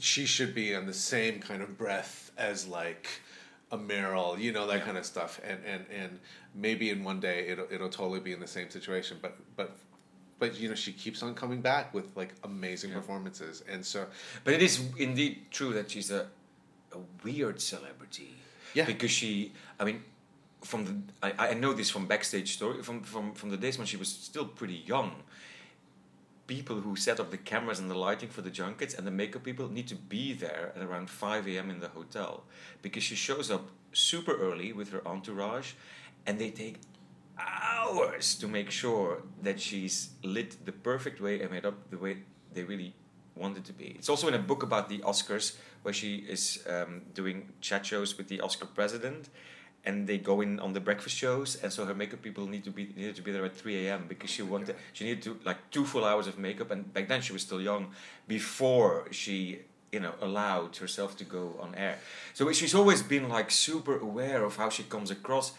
she 0.00 0.26
should 0.26 0.54
be 0.54 0.74
on 0.74 0.86
the 0.86 0.94
same 0.94 1.40
kind 1.40 1.62
of 1.62 1.76
breath 1.78 2.30
as 2.36 2.66
like 2.66 3.08
a 3.70 3.76
Meryl, 3.78 4.38
you 4.38 4.52
know 4.52 4.66
that 4.66 4.78
Yeah. 4.78 4.84
kind 4.84 4.96
of 4.98 5.04
stuff, 5.04 5.40
and 5.44 5.58
and 5.66 5.84
and 5.90 6.18
maybe 6.54 6.88
in 6.90 7.04
one 7.04 7.20
day 7.20 7.48
it'll 7.48 7.66
it'll 7.70 7.90
totally 7.90 8.20
be 8.20 8.32
in 8.32 8.40
the 8.40 8.46
same 8.46 8.70
situation, 8.70 9.18
but 9.20 9.36
but 9.56 9.76
but 10.38 10.58
you 10.58 10.68
know 10.68 10.74
she 10.74 10.92
keeps 10.92 11.22
on 11.22 11.34
coming 11.34 11.60
back 11.60 11.92
with 11.92 12.16
like 12.16 12.32
amazing 12.44 12.92
performances, 12.92 13.62
and 13.70 13.84
so 13.84 14.06
But 14.44 14.54
it 14.54 14.62
is 14.62 14.80
indeed 14.96 15.46
true 15.50 15.72
that 15.74 15.90
she's 15.90 16.10
a, 16.10 16.26
a 16.92 16.98
weird 17.24 17.60
celebrity. 17.60 18.30
Yeah. 18.74 18.84
Because 18.86 19.10
she, 19.10 19.52
I 19.80 19.84
mean, 19.84 20.02
from 20.62 20.84
the 20.84 20.94
I, 21.22 21.50
I 21.50 21.54
know 21.54 21.72
this 21.72 21.90
from 21.90 22.06
backstage 22.06 22.54
story 22.54 22.82
from 22.82 23.02
from 23.02 23.34
from 23.34 23.50
the 23.50 23.56
days 23.56 23.76
when 23.78 23.86
she 23.86 23.96
was 23.98 24.08
still 24.08 24.46
pretty 24.46 24.82
young. 24.86 25.10
People 26.48 26.80
who 26.80 26.96
set 26.96 27.20
up 27.20 27.30
the 27.30 27.36
cameras 27.36 27.78
and 27.78 27.88
the 27.88 27.94
lighting 27.94 28.30
for 28.30 28.42
the 28.42 28.50
junkets 28.50 28.94
and 28.94 29.06
the 29.06 29.12
makeup 29.12 29.44
people 29.44 29.68
need 29.68 29.86
to 29.86 29.94
be 29.94 30.32
there 30.32 30.72
at 30.74 30.82
around 30.82 31.08
five 31.08 31.46
a.m. 31.46 31.70
in 31.70 31.78
the 31.78 31.88
hotel 31.88 32.42
because 32.82 33.04
she 33.04 33.14
shows 33.14 33.50
up 33.50 33.68
super 33.92 34.34
early 34.36 34.72
with 34.72 34.90
her 34.90 35.06
entourage, 35.06 35.74
and 36.26 36.38
they 36.38 36.50
take 36.50 36.76
hours 37.38 38.34
to 38.34 38.48
make 38.48 38.70
sure 38.70 39.22
that 39.42 39.60
she's 39.60 40.10
lit 40.24 40.56
the 40.64 40.72
perfect 40.72 41.20
way 41.20 41.40
and 41.40 41.50
made 41.50 41.66
up 41.66 41.90
the 41.90 41.98
way 41.98 42.16
they 42.54 42.64
really 42.64 42.94
wanted 43.36 43.64
to 43.64 43.72
be. 43.72 43.94
It's 43.98 44.08
also 44.08 44.26
in 44.26 44.34
a 44.34 44.44
book 44.50 44.62
about 44.62 44.88
the 44.88 44.98
Oscars 44.98 45.56
where 45.82 45.94
she 45.94 46.16
is 46.16 46.64
um, 46.68 47.02
doing 47.14 47.52
chat 47.60 47.86
shows 47.86 48.18
with 48.18 48.28
the 48.28 48.40
Oscar 48.40 48.66
president. 48.66 49.28
And 49.84 50.06
they 50.06 50.18
go 50.18 50.40
in 50.42 50.60
on 50.60 50.72
the 50.74 50.80
breakfast 50.80 51.16
shows, 51.16 51.56
and 51.62 51.72
so 51.72 51.86
her 51.86 51.94
makeup 51.94 52.20
people 52.20 52.46
need 52.46 52.64
to 52.64 52.70
be 52.70 52.92
needed 52.96 53.16
to 53.16 53.22
be 53.22 53.32
there 53.32 53.44
at 53.44 53.54
three 53.56 53.86
a.m. 53.86 54.04
because 54.08 54.28
she 54.28 54.42
wanted 54.42 54.76
she 54.92 55.04
needed 55.04 55.22
to 55.22 55.38
like 55.44 55.56
two 55.70 55.84
full 55.86 56.04
hours 56.04 56.26
of 56.26 56.36
makeup, 56.36 56.70
and 56.70 56.92
back 56.92 57.08
then 57.08 57.22
she 57.22 57.32
was 57.32 57.42
still 57.42 57.60
young, 57.60 57.86
before 58.26 59.06
she 59.10 59.60
you 59.92 60.00
know 60.00 60.12
allowed 60.20 60.76
herself 60.76 61.16
to 61.16 61.24
go 61.24 61.56
on 61.62 61.74
air. 61.74 61.96
So 62.34 62.52
she's 62.52 62.74
always 62.74 63.02
been 63.02 63.28
like 63.28 63.50
super 63.50 63.96
aware 63.98 64.44
of 64.44 64.56
how 64.56 64.68
she 64.68 64.82
comes 64.82 65.10
across, 65.10 65.52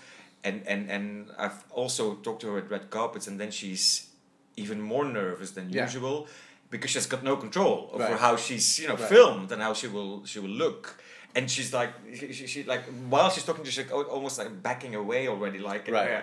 and 0.44 0.62
and 0.68 0.92
and 0.92 1.30
I've 1.38 1.64
also 1.72 2.16
talked 2.16 2.42
to 2.42 2.48
her 2.52 2.58
at 2.60 2.70
red 2.70 2.90
carpets, 2.92 3.26
and 3.28 3.40
then 3.40 3.52
she's 3.52 4.10
even 4.58 4.80
more 4.82 5.06
nervous 5.06 5.52
than 5.52 5.70
Yeah. 5.70 5.86
usual 5.86 6.28
because 6.70 6.92
she's 6.92 7.08
got 7.08 7.24
no 7.24 7.36
control 7.38 7.90
over 7.94 8.04
Right. 8.04 8.20
how 8.20 8.36
she's 8.36 8.78
you 8.80 8.88
know 8.90 8.96
Right. 8.98 9.10
filmed 9.10 9.52
and 9.54 9.62
how 9.62 9.74
she 9.74 9.88
will 9.88 10.26
she 10.26 10.40
will 10.40 10.56
look. 10.66 11.02
And 11.36 11.50
she's 11.50 11.74
like, 11.74 11.92
she, 12.18 12.34
she, 12.34 12.48
she 12.48 12.64
like 12.64 12.84
while 13.10 13.30
she's 13.30 13.44
talking 13.46 13.64
to, 13.64 13.70
she's 13.72 13.86
like 13.92 14.10
almost 14.10 14.38
like 14.40 14.64
backing 14.64 14.96
away 14.96 15.28
already, 15.28 15.60
like, 15.60 15.88
Right. 15.88 16.10
"Yeah, 16.10 16.22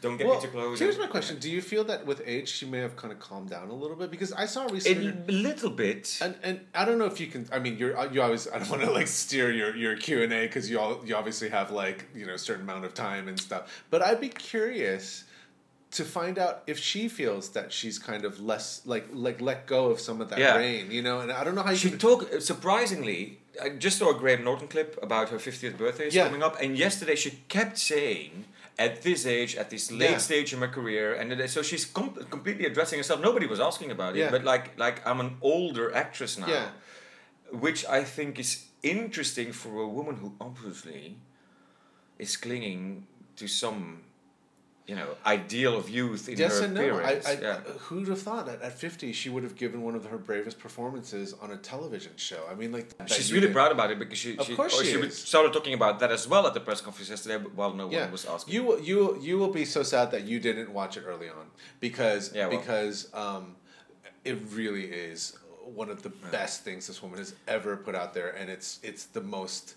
don't 0.00 0.16
get 0.16 0.26
well, 0.26 0.36
me 0.36 0.42
too 0.42 0.48
close. 0.48 0.78
here's 0.78 0.98
my 0.98 1.06
question: 1.06 1.38
Do 1.38 1.50
you 1.50 1.60
feel 1.60 1.84
that 1.84 2.06
with 2.06 2.22
age 2.24 2.48
she 2.48 2.64
may 2.66 2.78
have 2.78 2.96
kind 2.96 3.12
of 3.12 3.18
calmed 3.18 3.50
down 3.50 3.68
a 3.68 3.74
little 3.74 3.96
bit? 3.96 4.10
Because 4.10 4.32
I 4.32 4.46
saw 4.46 4.64
recently 4.66 5.08
A 5.28 5.32
little 5.32 5.70
bit. 5.70 6.18
And 6.22 6.34
and 6.42 6.60
I 6.74 6.84
don't 6.86 6.98
know 6.98 7.04
if 7.04 7.20
you 7.20 7.26
can. 7.26 7.46
I 7.52 7.58
mean, 7.58 7.76
you're 7.76 7.94
you 8.12 8.22
always. 8.22 8.48
I 8.48 8.58
don't 8.58 8.70
want 8.70 8.82
to 8.82 8.90
like 8.90 9.08
steer 9.08 9.50
your 9.52 9.76
your 9.76 9.94
Q 9.96 10.22
and 10.22 10.32
A 10.32 10.46
because 10.46 10.70
you 10.70 10.80
all 10.80 11.02
you 11.04 11.14
obviously 11.16 11.50
have 11.50 11.70
like 11.70 12.06
you 12.14 12.24
know 12.26 12.34
a 12.34 12.38
certain 12.38 12.62
amount 12.62 12.84
of 12.86 12.94
time 12.94 13.28
and 13.28 13.38
stuff. 13.38 13.84
But 13.90 14.00
I'd 14.02 14.20
be 14.20 14.30
curious 14.30 15.24
to 15.92 16.04
find 16.04 16.38
out 16.38 16.62
if 16.66 16.78
she 16.78 17.08
feels 17.08 17.50
that 17.50 17.72
she's 17.72 17.98
kind 17.98 18.24
of 18.24 18.40
less 18.40 18.82
like 18.86 19.06
like 19.12 19.40
let 19.40 19.66
go 19.66 19.86
of 19.86 20.00
some 20.00 20.20
of 20.22 20.28
that 20.30 20.38
Yeah. 20.38 20.56
rain, 20.56 20.90
you 20.90 21.02
know. 21.02 21.20
And 21.20 21.30
I 21.30 21.44
don't 21.44 21.54
know 21.54 21.62
how 21.62 21.70
you 21.72 21.76
She 21.76 21.90
can. 21.90 21.98
talked 21.98 22.42
surprisingly. 22.42 23.38
I 23.62 23.70
just 23.70 23.98
saw 23.98 24.10
a 24.10 24.18
Graham 24.18 24.44
Norton 24.44 24.68
clip 24.68 24.98
about 25.02 25.30
her 25.30 25.38
50th 25.38 25.76
birthday 25.78 26.08
is 26.08 26.14
Yeah. 26.14 26.24
coming 26.26 26.42
up, 26.42 26.60
and 26.60 26.76
yesterday 26.76 27.14
she 27.16 27.30
kept 27.48 27.78
saying, 27.78 28.44
"At 28.78 29.02
this 29.02 29.24
age, 29.26 29.56
at 29.56 29.70
this 29.70 29.90
late 29.90 30.10
Yeah. 30.10 30.18
stage 30.18 30.52
in 30.52 30.58
my 30.60 30.66
career," 30.66 31.14
and 31.14 31.50
so 31.50 31.62
she's 31.62 31.84
com- 31.84 32.14
completely 32.30 32.66
addressing 32.66 32.98
herself. 32.98 33.20
Nobody 33.20 33.46
was 33.46 33.60
asking 33.60 33.90
about 33.90 34.16
it, 34.16 34.20
Yeah. 34.20 34.30
but 34.30 34.44
like, 34.44 34.76
like 34.78 35.06
I'm 35.06 35.20
an 35.20 35.36
older 35.40 35.94
actress 35.94 36.36
now, 36.38 36.48
Yeah. 36.48 36.70
which 37.50 37.84
I 37.86 38.04
think 38.04 38.38
is 38.38 38.64
interesting 38.82 39.52
for 39.52 39.80
a 39.82 39.88
woman 39.88 40.16
who 40.16 40.34
obviously 40.40 41.16
is 42.18 42.36
clinging 42.36 43.06
to 43.36 43.46
some, 43.48 44.02
you 44.86 44.94
know, 44.94 45.08
ideal 45.26 45.76
of 45.76 45.90
youth 45.90 46.28
in 46.28 46.38
Yes 46.38 46.60
her 46.60 46.66
and 46.66 46.74
no. 46.74 46.98
I. 47.00 47.20
I, 47.26 47.32
yeah. 47.40 47.56
Who'd 47.86 48.06
have 48.08 48.22
thought 48.22 48.46
that 48.46 48.62
at 48.62 48.78
fifty 48.78 49.12
she 49.12 49.28
would 49.28 49.42
have 49.42 49.56
given 49.56 49.82
one 49.82 49.96
of 49.96 50.04
her 50.06 50.16
bravest 50.18 50.58
performances 50.60 51.34
on 51.42 51.50
a 51.50 51.56
television 51.56 52.12
show? 52.16 52.42
I 52.50 52.54
mean, 52.54 52.70
like 52.72 52.90
She's 53.06 53.32
really 53.32 53.48
did. 53.48 53.52
proud 53.54 53.72
about 53.72 53.90
it 53.90 53.98
because 53.98 54.18
she 54.18 54.38
Of 54.38 54.46
she, 54.46 54.54
course 54.54 54.80
she 54.80 54.92
she 54.92 55.10
started 55.10 55.52
talking 55.52 55.74
about 55.74 55.98
that 56.00 56.12
as 56.12 56.28
well 56.28 56.46
at 56.46 56.54
the 56.54 56.60
press 56.60 56.80
conference 56.80 57.10
yesterday 57.10 57.44
while 57.54 57.72
no 57.72 57.90
yeah. 57.90 58.02
one 58.02 58.12
was 58.12 58.24
asking. 58.26 58.54
You 58.54 58.62
will 58.62 58.80
you 58.80 59.18
you 59.20 59.38
will 59.38 59.52
be 59.52 59.64
so 59.64 59.82
sad 59.82 60.10
that 60.12 60.22
you 60.22 60.38
didn't 60.38 60.70
watch 60.70 60.96
it 60.96 61.04
early 61.06 61.28
on 61.28 61.46
because 61.80 62.32
Yeah, 62.34 62.46
well. 62.46 62.58
because 62.58 63.08
um, 63.12 63.56
it 64.24 64.38
really 64.52 64.84
is 64.84 65.36
one 65.64 65.90
of 65.90 66.02
the 66.02 66.10
best 66.30 66.62
things 66.62 66.86
this 66.86 67.02
woman 67.02 67.18
has 67.18 67.34
ever 67.48 67.76
put 67.76 67.94
out 67.96 68.14
there, 68.14 68.30
and 68.38 68.48
it's 68.48 68.78
it's 68.84 69.06
the 69.06 69.20
most. 69.20 69.74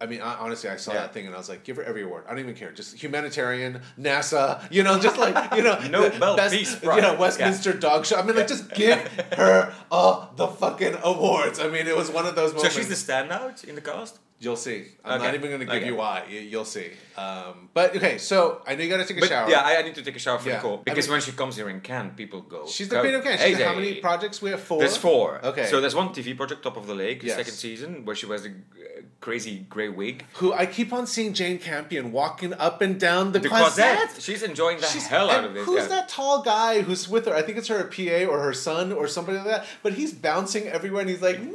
I 0.00 0.06
mean, 0.06 0.20
I, 0.22 0.34
honestly, 0.36 0.70
I 0.70 0.76
saw 0.76 0.92
Yeah. 0.94 1.00
that 1.02 1.12
thing 1.14 1.26
and 1.26 1.34
I 1.34 1.38
was 1.38 1.48
like, 1.48 1.62
give 1.62 1.76
her 1.76 1.82
every 1.84 2.02
award. 2.02 2.24
I 2.26 2.30
don't 2.30 2.38
even 2.40 2.54
care. 2.54 2.72
Just 2.72 2.96
humanitarian, 3.02 3.82
NASA, 3.98 4.66
you 4.70 4.82
know, 4.82 4.98
just 4.98 5.18
like 5.18 5.54
you 5.54 5.62
know, 5.62 5.78
Nobel 5.90 6.36
the 6.36 6.48
Peace 6.50 6.76
you 6.82 7.00
know, 7.02 7.14
Westminster 7.16 7.72
Dog 7.74 8.06
Show. 8.06 8.16
I 8.16 8.22
mean, 8.22 8.36
like, 8.36 8.48
just 8.48 8.70
give 8.74 8.98
her 9.34 9.74
all 9.90 10.32
the 10.36 10.48
fucking 10.48 10.96
awards. 11.02 11.58
I 11.60 11.68
mean, 11.68 11.86
it 11.86 11.96
was 11.96 12.10
one 12.10 12.26
of 12.26 12.34
those 12.34 12.54
moments. 12.54 12.74
so 12.74 12.80
she's 12.80 12.88
the 12.88 12.94
standout 13.12 13.62
in 13.64 13.74
the 13.74 13.80
cast. 13.82 14.18
You'll 14.42 14.56
see. 14.56 14.86
I'm 15.04 15.20
not 15.20 15.34
even 15.34 15.48
going 15.50 15.60
to 15.60 15.66
give 15.66 15.74
Okay. 15.74 15.86
you 15.86 15.96
why. 15.96 16.24
You- 16.28 16.40
You'll 16.40 16.64
see. 16.64 16.88
Um, 17.18 17.68
but 17.74 17.94
okay, 17.94 18.16
so 18.16 18.62
I 18.66 18.74
know 18.74 18.82
you 18.84 18.88
got 18.88 18.96
to 18.96 19.04
take 19.04 19.18
a 19.18 19.20
But 19.20 19.28
shower. 19.28 19.50
yeah, 19.50 19.60
I, 19.60 19.76
I 19.76 19.82
need 19.82 19.94
to 19.96 20.02
take 20.02 20.16
a 20.16 20.18
shower 20.18 20.38
for 20.38 20.48
Yeah. 20.48 20.56
Nicole 20.56 20.78
I 20.78 20.82
because 20.84 21.06
mean- 21.06 21.12
when 21.12 21.20
she 21.20 21.32
comes 21.32 21.56
here 21.56 21.68
in 21.68 21.80
Cannes, 21.82 22.12
people 22.16 22.40
go. 22.40 22.66
She's 22.66 22.88
the 22.88 23.00
queen 23.00 23.14
of 23.14 23.22
Cannes. 23.22 23.38
"Hey, 23.38 23.52
how 23.52 23.74
many 23.74 23.96
projects 24.00 24.40
we 24.40 24.48
have? 24.50 24.60
Four. 24.62 24.78
There's 24.80 24.96
four. 24.96 25.44
Okay. 25.44 25.66
So 25.66 25.82
there's 25.82 25.94
one 25.94 26.08
TV 26.14 26.34
project, 26.34 26.62
Top 26.62 26.78
of 26.78 26.86
the 26.86 26.94
Lake, 26.94 27.20
the 27.20 27.26
Yes. 27.26 27.36
second 27.36 27.52
season, 27.52 28.04
where 28.06 28.16
she 28.16 28.24
wears 28.24 28.44
the 28.44 28.48
uh, 28.48 29.02
crazy 29.20 29.66
grey 29.68 29.90
wig. 29.90 30.24
Who 30.40 30.54
I 30.54 30.64
keep 30.64 30.90
on 30.94 31.06
seeing 31.06 31.34
Jane 31.34 31.58
Campion 31.58 32.10
walking 32.10 32.54
up 32.54 32.80
and 32.80 32.98
down 32.98 33.32
the, 33.32 33.40
The 33.40 33.48
Croisette. 33.50 33.98
Croisette. 33.98 34.22
She's 34.22 34.42
enjoying 34.42 34.78
the 34.80 34.86
She's- 34.86 35.06
hell 35.06 35.28
out 35.30 35.44
of 35.44 35.52
this. 35.52 35.66
Who's 35.66 35.88
that 35.88 36.08
tall 36.08 36.40
guy 36.40 36.80
who's 36.80 37.06
with 37.10 37.26
her? 37.26 37.34
I 37.34 37.42
think 37.42 37.58
it's 37.58 37.68
her 37.68 37.84
PA 37.84 38.24
or 38.24 38.40
her 38.40 38.54
son 38.54 38.90
or 38.92 39.06
somebody 39.06 39.36
like 39.36 39.46
that. 39.48 39.66
But 39.82 39.92
he's 39.92 40.14
bouncing 40.14 40.66
everywhere 40.68 41.02
and 41.02 41.10
he's 41.10 41.20
like, 41.20 41.38
nah, 41.42 41.50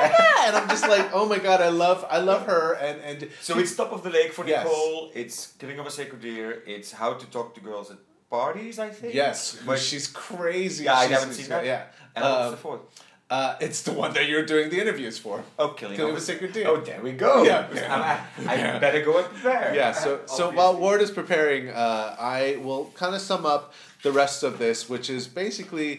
nah. 0.00 0.46
and 0.46 0.56
I'm 0.56 0.68
just 0.70 0.88
like, 0.88 1.10
oh 1.12 1.26
my 1.26 1.38
god, 1.38 1.60
I 1.60 1.68
love, 1.68 2.06
I 2.08 2.16
love 2.18 2.29
her. 2.38 2.72
And 2.74 3.00
and 3.00 3.30
So 3.40 3.58
it's 3.58 3.74
Top 3.76 3.92
of 3.92 4.02
the 4.02 4.10
Lake 4.10 4.32
for 4.32 4.46
Yes. 4.46 4.64
Nicole. 4.64 5.10
It's 5.14 5.36
Killing 5.58 5.78
of 5.78 5.86
a 5.86 5.90
Sacred 5.90 6.20
Deer. 6.22 6.62
It's 6.66 6.92
How 6.92 7.14
to 7.14 7.26
Talk 7.26 7.54
to 7.56 7.60
Girls 7.60 7.90
at 7.90 7.98
Parties, 8.30 8.78
I 8.78 8.90
think. 8.90 9.14
yes, 9.14 9.58
But 9.66 9.78
she's 9.78 10.06
crazy. 10.06 10.84
Yeah, 10.84 10.94
I 10.94 11.06
haven't 11.06 11.34
seen 11.34 11.48
that. 11.48 11.64
Yeah, 11.64 11.82
And 12.14 12.24
what's 12.24 12.44
Um, 12.46 12.50
the 12.52 12.56
fourth? 12.56 12.80
uh, 13.30 13.56
it's 13.60 13.82
the 13.82 13.92
one 13.92 14.12
that 14.14 14.26
you're 14.28 14.44
doing 14.46 14.70
the 14.70 14.80
interviews 14.80 15.16
for. 15.18 15.42
Oh, 15.58 15.68
Killing, 15.70 15.96
Killing 15.96 16.12
of 16.12 16.18
a 16.18 16.20
Sacred 16.20 16.52
Deer. 16.52 16.66
Oh, 16.68 16.76
there 16.80 17.00
we 17.02 17.12
go. 17.12 17.42
Yeah. 17.42 17.66
I, 18.46 18.54
I 18.74 18.78
better 18.84 19.02
go 19.04 19.18
up 19.18 19.30
there. 19.42 19.72
yeah 19.74 19.92
so 19.92 20.20
so 20.26 20.50
while 20.50 20.76
ward 20.76 21.00
is 21.06 21.10
preparing 21.10 21.62
uh, 21.70 22.16
i 22.38 22.40
will 22.64 22.84
kind 23.02 23.14
of 23.14 23.20
sum 23.20 23.44
up 23.54 23.72
the 24.06 24.12
rest 24.22 24.42
of 24.48 24.52
this 24.58 24.88
which 24.88 25.06
is 25.16 25.22
basically 25.44 25.90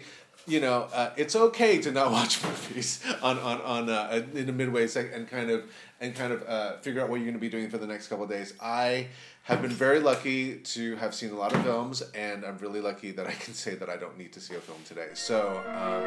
you 0.53 0.59
know 0.65 0.87
uh, 0.99 1.09
it's 1.21 1.35
okay 1.47 1.73
to 1.85 1.89
not 1.91 2.07
watch 2.17 2.33
movies 2.43 2.89
on 3.21 3.35
on, 3.39 3.57
on 3.75 3.83
uh, 3.89 4.23
in 4.39 4.45
the 4.49 4.53
midway 4.61 4.85
sec- 4.87 5.13
and 5.15 5.23
kind 5.37 5.49
of 5.55 5.59
and 6.01 6.15
kind 6.15 6.33
of 6.33 6.43
uh, 6.47 6.77
figure 6.77 7.01
out 7.01 7.09
what 7.09 7.17
you're 7.17 7.25
going 7.25 7.35
to 7.35 7.39
be 7.39 7.49
doing 7.49 7.69
for 7.69 7.77
the 7.77 7.87
next 7.87 8.07
couple 8.07 8.25
days. 8.25 8.53
I 8.59 9.07
have 9.43 9.61
been 9.61 9.71
very 9.71 9.99
lucky 9.99 10.55
to 10.55 10.95
have 10.97 11.15
seen 11.15 11.31
a 11.31 11.35
lot 11.35 11.53
of 11.53 11.63
films 11.63 12.03
and 12.13 12.45
i'm 12.45 12.57
really 12.59 12.79
lucky 12.79 13.11
that 13.11 13.25
i 13.25 13.31
can 13.31 13.55
say 13.55 13.73
that 13.73 13.89
i 13.89 13.97
don't 13.97 14.15
need 14.17 14.31
to 14.31 14.39
see 14.39 14.53
a 14.55 14.59
film 14.59 14.77
today. 14.85 15.09
So 15.13 15.63
um, 15.67 16.03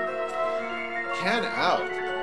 can 1.17 1.45
out 1.45 2.15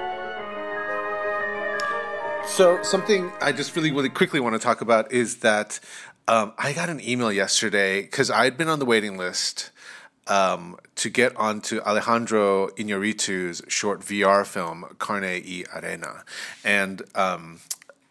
so 2.47 2.81
something 2.83 3.31
I 3.39 3.53
just 3.53 3.75
really, 3.75 3.91
really 3.91 4.09
quickly 4.09 4.39
want 4.39 4.55
to 4.55 4.59
talk 4.59 4.81
about 4.81 5.11
is 5.11 5.37
that 5.37 5.79
um, 6.27 6.53
I 6.57 6.73
got 6.73 6.89
an 6.89 6.99
email 6.99 7.31
yesterday 7.31 8.01
because 8.01 8.29
I 8.29 8.43
had 8.43 8.57
been 8.57 8.67
on 8.67 8.79
the 8.79 8.85
waiting 8.85 9.17
list 9.17 9.71
um, 10.27 10.77
to 10.95 11.09
get 11.09 11.35
onto 11.35 11.79
Alejandro 11.79 12.67
Iñárritu's 12.69 13.61
short 13.67 14.01
VR 14.01 14.45
film 14.45 14.85
Carne 14.99 15.41
y 15.43 15.63
Arena, 15.73 16.23
and 16.63 17.01
um, 17.15 17.59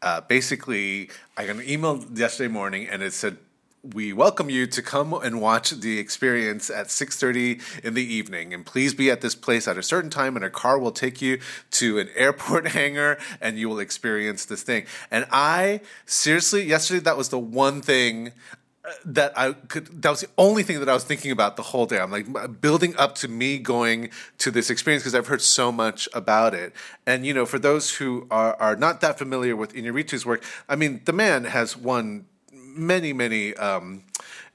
uh, 0.02 0.20
basically 0.22 1.10
I 1.36 1.46
got 1.46 1.56
an 1.56 1.68
email 1.68 2.04
yesterday 2.14 2.52
morning 2.52 2.88
and 2.88 3.02
it 3.02 3.12
said 3.12 3.38
we 3.82 4.12
welcome 4.12 4.50
you 4.50 4.66
to 4.66 4.82
come 4.82 5.14
and 5.14 5.40
watch 5.40 5.70
the 5.70 5.98
experience 5.98 6.68
at 6.68 6.88
6.30 6.88 7.82
in 7.82 7.94
the 7.94 8.02
evening. 8.02 8.52
And 8.52 8.66
please 8.66 8.92
be 8.92 9.10
at 9.10 9.22
this 9.22 9.34
place 9.34 9.66
at 9.66 9.78
a 9.78 9.82
certain 9.82 10.10
time 10.10 10.36
and 10.36 10.44
a 10.44 10.50
car 10.50 10.78
will 10.78 10.92
take 10.92 11.22
you 11.22 11.40
to 11.72 11.98
an 11.98 12.10
airport 12.14 12.68
hangar 12.76 13.18
and 13.40 13.58
you 13.58 13.70
will 13.70 13.78
experience 13.78 14.44
this 14.44 14.62
thing. 14.62 14.84
And 15.10 15.26
i 15.32 15.80
seriously 16.04 16.62
yesterday 16.64 17.00
that 17.00 17.16
was 17.16 17.30
the 17.30 17.38
one 17.38 17.80
thing 17.80 18.32
that 19.04 19.38
I 19.38 19.52
could, 19.52 20.02
that 20.02 20.10
was 20.10 20.20
the 20.20 20.28
only 20.38 20.62
thing 20.62 20.80
that 20.80 20.88
I 20.88 20.94
was 20.94 21.04
thinking 21.04 21.30
about 21.30 21.56
the 21.56 21.62
whole 21.62 21.86
day. 21.86 21.98
I'm 21.98 22.10
like 22.10 22.60
building 22.60 22.96
up 22.96 23.14
to 23.16 23.28
me 23.28 23.58
going 23.58 24.10
to 24.38 24.50
this 24.50 24.70
experience 24.70 25.02
because 25.02 25.14
I've 25.14 25.26
heard 25.26 25.42
so 25.42 25.70
much 25.70 26.08
about 26.14 26.54
it. 26.54 26.72
And, 27.06 27.26
you 27.26 27.34
know, 27.34 27.44
for 27.44 27.58
those 27.58 27.96
who 27.96 28.26
are, 28.30 28.54
are 28.54 28.76
not 28.76 29.00
that 29.02 29.18
familiar 29.18 29.54
with 29.54 29.74
Iñárritu's 29.74 30.24
work, 30.24 30.42
I 30.68 30.76
mean, 30.76 31.02
the 31.04 31.12
man 31.12 31.44
has 31.44 31.76
won 31.76 32.24
many, 32.80 33.12
many. 33.12 33.54
Um, 33.54 34.02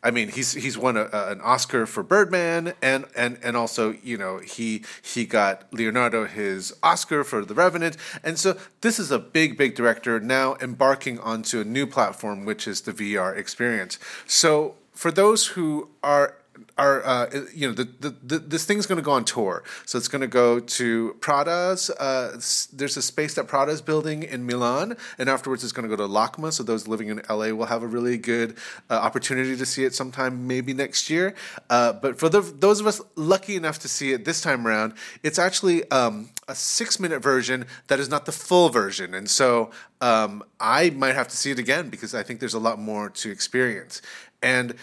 I 0.03 0.11
mean, 0.11 0.29
he's 0.29 0.53
he's 0.53 0.77
won 0.77 0.97
a, 0.97 1.09
an 1.11 1.41
Oscar 1.41 1.85
for 1.85 2.03
Birdman, 2.03 2.73
and 2.81 3.05
and 3.15 3.39
and 3.41 3.57
also 3.57 3.95
you 4.03 4.17
know 4.17 4.38
he 4.38 4.83
he 5.01 5.25
got 5.25 5.71
Leonardo 5.73 6.25
his 6.25 6.73
Oscar 6.83 7.23
for 7.23 7.43
The 7.43 7.55
Revenant, 7.55 7.97
and 8.23 8.38
so 8.38 8.57
this 8.81 8.99
is 8.99 9.09
a 9.09 9.17
big 9.17 9.57
big 9.57 9.75
director 9.75 10.19
now 10.19 10.57
embarking 10.61 11.19
onto 11.19 11.61
a 11.61 11.63
new 11.63 11.88
platform, 11.88 12.45
which 12.45 12.67
is 12.67 12.81
the 12.81 12.91
VR 12.91 13.35
experience. 13.35 13.97
So 14.27 14.75
for 14.91 15.11
those 15.11 15.47
who 15.47 15.89
are 16.03 16.35
are 16.77 17.05
uh, 17.05 17.29
you 17.53 17.67
know 17.67 17.73
the, 17.73 17.85
the, 17.99 18.09
the, 18.23 18.39
this 18.39 18.65
thing's 18.65 18.85
going 18.85 18.97
to 18.97 19.03
go 19.03 19.11
on 19.11 19.23
tour. 19.23 19.63
So 19.85 19.97
it's 19.97 20.07
going 20.07 20.21
to 20.21 20.27
go 20.27 20.59
to 20.59 21.15
prada's 21.21 21.89
uh, 21.89 22.31
there's 22.73 22.97
a 22.97 23.01
space 23.01 23.33
that 23.35 23.47
prada's 23.47 23.81
building 23.81 24.23
in 24.23 24.45
milan 24.45 24.97
and 25.17 25.29
afterwards 25.29 25.63
it's 25.63 25.71
going 25.71 25.89
to 25.89 25.95
go 25.95 26.01
to 26.01 26.11
lacma. 26.11 26.51
So 26.51 26.63
those 26.63 26.88
living 26.88 27.09
in 27.09 27.21
la 27.29 27.51
will 27.51 27.67
have 27.67 27.83
a 27.83 27.88
really 27.88 28.17
good 28.17 28.57
uh, 28.89 28.95
opportunity 28.95 29.55
to 29.55 29.65
see 29.65 29.85
it 29.85 29.95
sometime 29.95 30.47
maybe 30.47 30.73
next 30.73 31.09
year. 31.09 31.33
Uh, 31.69 31.93
but 31.93 32.19
for 32.19 32.27
the, 32.27 32.41
those 32.41 32.79
of 32.79 32.88
us 32.88 33.01
lucky 33.15 33.55
enough 33.55 33.79
to 33.79 33.88
see 33.88 34.11
it 34.11 34.25
this 34.25 34.41
time 34.41 34.67
around 34.67 34.93
it's 35.23 35.39
actually 35.39 35.89
um, 35.91 36.29
a 36.47 36.55
six 36.55 36.99
minute 36.99 37.21
version 37.21 37.65
that 37.88 37.99
is 37.99 38.09
not 38.09 38.25
the 38.25 38.31
full 38.31 38.69
version. 38.69 39.13
And 39.13 39.29
so 39.29 39.71
um, 40.01 40.43
i 40.59 40.89
might 40.89 41.15
have 41.15 41.29
to 41.29 41.38
see 41.38 41.51
it 41.51 41.57
again 41.57 41.89
because 41.89 42.13
i 42.13 42.21
think 42.21 42.41
there's 42.41 42.53
a 42.53 42.59
lot 42.59 42.77
more 42.77 43.09
to 43.09 43.31
experience. 43.31 44.01
And 44.41 44.75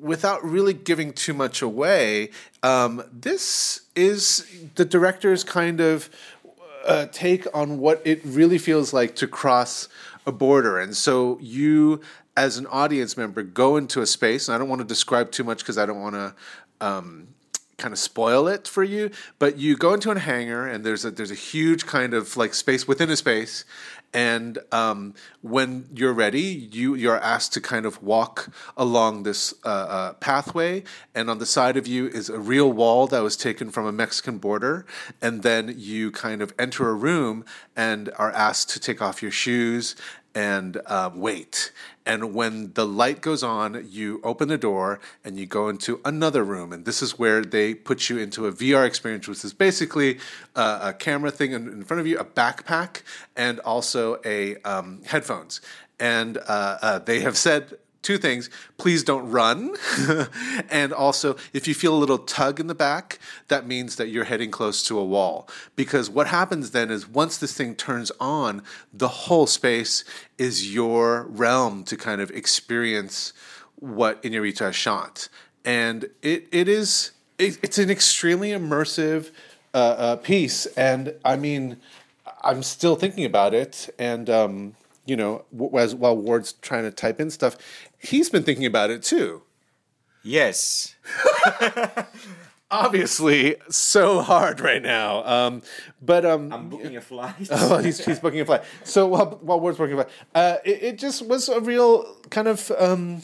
without 0.00 0.44
really 0.44 0.72
giving 0.72 1.12
too 1.12 1.34
much 1.34 1.62
away, 1.62 2.30
um, 2.62 3.02
this 3.12 3.82
is 3.94 4.46
the 4.74 4.84
director's 4.84 5.44
kind 5.44 5.80
of 5.80 6.10
uh, 6.84 7.06
take 7.12 7.46
on 7.54 7.78
what 7.78 8.00
it 8.04 8.20
really 8.24 8.58
feels 8.58 8.92
like 8.92 9.14
to 9.16 9.26
cross 9.26 9.88
a 10.26 10.32
border. 10.32 10.78
And 10.78 10.96
so 10.96 11.38
you, 11.40 12.00
as 12.36 12.58
an 12.58 12.66
audience 12.66 13.16
member, 13.16 13.42
go 13.42 13.76
into 13.76 14.00
a 14.00 14.06
space, 14.06 14.48
and 14.48 14.54
I 14.54 14.58
don't 14.58 14.68
want 14.68 14.80
to 14.80 14.86
describe 14.86 15.30
too 15.30 15.44
much 15.44 15.58
because 15.58 15.78
I 15.78 15.86
don't 15.86 16.00
want 16.00 16.14
to. 16.14 16.34
Um, 16.80 17.28
kind 17.76 17.92
of 17.92 17.98
spoil 17.98 18.48
it 18.48 18.66
for 18.66 18.82
you 18.82 19.08
but 19.38 19.56
you 19.56 19.76
go 19.76 19.94
into 19.94 20.10
a 20.10 20.18
hangar 20.18 20.66
and 20.66 20.84
there's 20.84 21.04
a 21.04 21.12
there's 21.12 21.30
a 21.30 21.36
huge 21.36 21.86
kind 21.86 22.12
of 22.12 22.36
like 22.36 22.52
space 22.52 22.88
within 22.88 23.08
a 23.08 23.16
space 23.16 23.64
and 24.14 24.58
um, 24.72 25.14
when 25.42 25.88
you're 25.94 26.12
ready, 26.12 26.40
you 26.40 26.94
you're 26.94 27.20
asked 27.20 27.52
to 27.54 27.60
kind 27.60 27.84
of 27.84 28.02
walk 28.02 28.50
along 28.76 29.22
this 29.22 29.52
uh, 29.64 29.68
uh, 29.68 30.12
pathway, 30.14 30.82
and 31.14 31.28
on 31.28 31.38
the 31.38 31.46
side 31.46 31.76
of 31.76 31.86
you 31.86 32.06
is 32.06 32.28
a 32.28 32.38
real 32.38 32.72
wall 32.72 33.06
that 33.08 33.22
was 33.22 33.36
taken 33.36 33.70
from 33.70 33.86
a 33.86 33.92
Mexican 33.92 34.38
border, 34.38 34.86
and 35.20 35.42
then 35.42 35.74
you 35.76 36.10
kind 36.10 36.40
of 36.40 36.54
enter 36.58 36.88
a 36.88 36.94
room 36.94 37.44
and 37.76 38.10
are 38.16 38.32
asked 38.32 38.70
to 38.70 38.80
take 38.80 39.02
off 39.02 39.22
your 39.22 39.30
shoes 39.30 39.94
and 40.34 40.80
uh, 40.86 41.10
wait. 41.14 41.72
And 42.06 42.34
when 42.34 42.72
the 42.72 42.86
light 42.86 43.20
goes 43.20 43.42
on, 43.42 43.86
you 43.88 44.20
open 44.24 44.48
the 44.48 44.56
door 44.56 44.98
and 45.24 45.38
you 45.38 45.44
go 45.44 45.68
into 45.68 46.00
another 46.04 46.42
room. 46.42 46.72
And 46.72 46.84
this 46.84 47.02
is 47.02 47.18
where 47.18 47.42
they 47.42 47.74
put 47.74 48.08
you 48.08 48.18
into 48.18 48.46
a 48.46 48.52
VR 48.52 48.86
experience, 48.86 49.28
which 49.28 49.44
is 49.44 49.52
basically 49.52 50.18
a, 50.56 50.78
a 50.82 50.92
camera 50.92 51.30
thing 51.30 51.52
in, 51.52 51.68
in, 51.68 51.84
front 51.84 52.00
of 52.00 52.06
you, 52.06 52.18
a 52.18 52.24
backpack, 52.24 53.02
and 53.36 53.60
also 53.60 54.20
a 54.24 54.56
um, 54.62 55.02
headphones. 55.04 55.60
And 56.00 56.38
uh, 56.38 56.78
uh, 56.80 56.98
they 57.00 57.20
have 57.20 57.36
said 57.36 57.76
two 58.02 58.18
things. 58.18 58.48
Please 58.76 59.04
don't 59.04 59.30
run. 59.30 59.74
And 60.70 60.92
also 60.92 61.36
if 61.52 61.66
you 61.66 61.74
feel 61.74 61.94
a 61.94 61.98
little 61.98 62.18
tug 62.18 62.60
in 62.60 62.66
the 62.66 62.74
back 62.74 63.18
that 63.48 63.66
means 63.66 63.96
that 63.96 64.08
you're 64.08 64.24
heading 64.24 64.50
close 64.50 64.82
to 64.84 64.98
a 64.98 65.04
wall. 65.04 65.48
Because 65.76 66.10
what 66.10 66.26
happens 66.28 66.70
then 66.72 66.90
is 66.90 67.08
once 67.08 67.38
this 67.38 67.54
thing 67.54 67.74
turns 67.74 68.12
on 68.20 68.62
the 68.92 69.08
whole 69.08 69.46
space 69.46 70.04
is 70.36 70.72
your 70.72 71.24
realm 71.24 71.84
to 71.84 71.96
kind 71.96 72.20
of 72.20 72.30
experience 72.30 73.32
what 73.76 74.24
has 74.24 74.76
shot. 74.76 75.28
And 75.64 76.08
it, 76.22 76.48
it 76.52 76.68
is 76.68 77.12
it, 77.38 77.58
it's 77.62 77.78
an 77.78 77.90
extremely 77.90 78.50
immersive 78.50 79.30
uh, 79.74 79.76
uh, 79.76 80.16
piece. 80.16 80.66
And 80.66 81.14
i 81.24 81.36
mean 81.36 81.78
i'm 82.42 82.62
still 82.62 82.96
thinking 82.96 83.24
about 83.24 83.54
it. 83.54 83.88
And 83.98 84.28
um, 84.30 84.74
you 85.08 85.16
know, 85.16 85.44
as 85.76 85.94
while 85.94 86.16
Ward's 86.16 86.52
trying 86.52 86.84
to 86.84 86.90
type 86.90 87.18
in 87.20 87.30
stuff, 87.30 87.56
he's 87.98 88.28
been 88.28 88.42
thinking 88.42 88.66
about 88.66 88.90
it 88.90 89.02
too. 89.02 89.42
Yes. 90.22 90.94
Obviously, 92.70 93.56
so 93.70 94.20
hard 94.20 94.60
right 94.60 94.82
now. 94.82 95.24
Um, 95.24 95.62
but 96.02 96.26
um, 96.26 96.52
I'm 96.52 96.68
booking 96.68 96.98
a 96.98 97.00
flight. 97.00 97.34
oh, 97.50 97.78
he's, 97.78 98.04
he's 98.04 98.18
booking 98.18 98.40
a 98.40 98.44
flight. 98.44 98.62
So 98.84 99.06
while, 99.06 99.38
while 99.40 99.58
Ward's 99.58 99.78
booking 99.78 99.98
a 99.98 100.04
flight, 100.04 100.14
uh, 100.34 100.56
it, 100.66 100.82
it, 100.82 100.98
just 100.98 101.26
was 101.26 101.48
a 101.48 101.60
real 101.60 102.16
kind 102.28 102.46
of. 102.46 102.70
Um, 102.78 103.22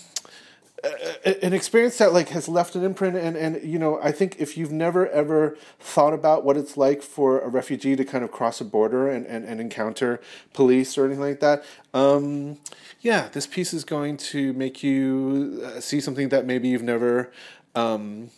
an 1.24 1.52
experience 1.52 1.98
that 1.98 2.12
like 2.12 2.28
has 2.30 2.48
left 2.48 2.74
an 2.74 2.84
imprint 2.84 3.16
and 3.16 3.36
and 3.36 3.62
you 3.62 3.78
know 3.78 3.98
i 4.02 4.12
think 4.12 4.36
if 4.38 4.56
you've 4.56 4.72
never 4.72 5.08
ever 5.08 5.56
thought 5.78 6.12
about 6.12 6.44
what 6.44 6.56
it's 6.56 6.76
like 6.76 7.02
for 7.02 7.40
a 7.40 7.48
refugee 7.48 7.96
to 7.96 8.04
kind 8.04 8.24
of 8.24 8.30
cross 8.30 8.60
a 8.60 8.64
border 8.64 9.08
and 9.08 9.26
and, 9.26 9.44
and 9.44 9.60
encounter 9.60 10.20
police 10.52 10.98
or 10.98 11.06
anything 11.06 11.22
like 11.22 11.40
that 11.40 11.64
um, 11.94 12.58
yeah 13.00 13.28
this 13.32 13.46
piece 13.46 13.72
is 13.72 13.84
going 13.84 14.16
to 14.16 14.52
make 14.54 14.82
you 14.82 15.62
uh, 15.64 15.80
see 15.80 16.00
something 16.00 16.28
that 16.28 16.44
maybe 16.44 16.68
you've 16.68 16.82
never 16.82 17.32
um, 17.74 18.30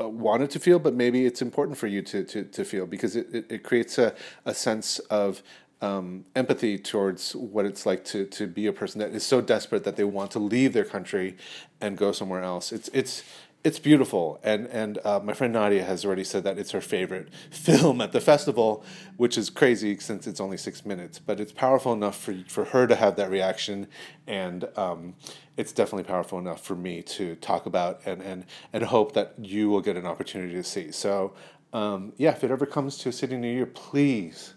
uh, 0.00 0.08
wanted 0.08 0.50
to 0.50 0.58
feel 0.58 0.78
but 0.78 0.94
maybe 0.94 1.26
it's 1.26 1.42
important 1.42 1.76
for 1.76 1.86
you 1.86 2.00
to 2.00 2.24
to, 2.24 2.44
to 2.44 2.64
feel 2.64 2.86
because 2.86 3.16
it, 3.16 3.26
it, 3.34 3.46
it 3.50 3.62
creates 3.62 3.98
a, 3.98 4.14
a 4.44 4.54
sense 4.54 4.98
of 5.10 5.42
um, 5.82 6.24
empathy 6.34 6.78
towards 6.78 7.34
what 7.34 7.66
it's 7.66 7.84
like 7.84 8.04
to 8.06 8.24
to 8.26 8.46
be 8.46 8.66
a 8.66 8.72
person 8.72 8.98
that 9.00 9.10
is 9.10 9.26
so 9.26 9.40
desperate 9.40 9.84
that 9.84 9.96
they 9.96 10.04
want 10.04 10.30
to 10.32 10.38
leave 10.38 10.72
their 10.72 10.84
country 10.84 11.36
and 11.80 11.96
go 11.98 12.12
somewhere 12.12 12.42
else. 12.42 12.72
It's 12.72 12.88
it's 12.92 13.22
it's 13.62 13.78
beautiful, 13.78 14.38
and 14.42 14.68
and 14.68 14.98
uh, 15.04 15.20
my 15.22 15.32
friend 15.34 15.52
Nadia 15.52 15.84
has 15.84 16.04
already 16.04 16.24
said 16.24 16.44
that 16.44 16.56
it's 16.58 16.70
her 16.70 16.80
favorite 16.80 17.28
film 17.50 18.00
at 18.00 18.12
the 18.12 18.20
festival, 18.20 18.84
which 19.16 19.36
is 19.36 19.50
crazy 19.50 19.98
since 19.98 20.26
it's 20.26 20.40
only 20.40 20.56
six 20.56 20.86
minutes. 20.86 21.18
But 21.18 21.40
it's 21.40 21.52
powerful 21.52 21.92
enough 21.92 22.16
for 22.16 22.34
for 22.48 22.66
her 22.66 22.86
to 22.86 22.94
have 22.94 23.16
that 23.16 23.30
reaction, 23.30 23.88
and 24.26 24.68
um, 24.76 25.14
it's 25.56 25.72
definitely 25.72 26.04
powerful 26.04 26.38
enough 26.38 26.64
for 26.64 26.76
me 26.76 27.02
to 27.02 27.34
talk 27.36 27.66
about 27.66 28.00
and 28.06 28.22
and 28.22 28.46
and 28.72 28.84
hope 28.84 29.12
that 29.12 29.34
you 29.36 29.68
will 29.68 29.82
get 29.82 29.96
an 29.96 30.06
opportunity 30.06 30.54
to 30.54 30.64
see. 30.64 30.90
So 30.90 31.34
um, 31.72 32.12
yeah, 32.16 32.30
if 32.30 32.44
it 32.44 32.50
ever 32.50 32.66
comes 32.66 32.96
to 32.98 33.10
a 33.10 33.12
city 33.12 33.36
near 33.36 33.52
you, 33.52 33.66
please 33.66 34.54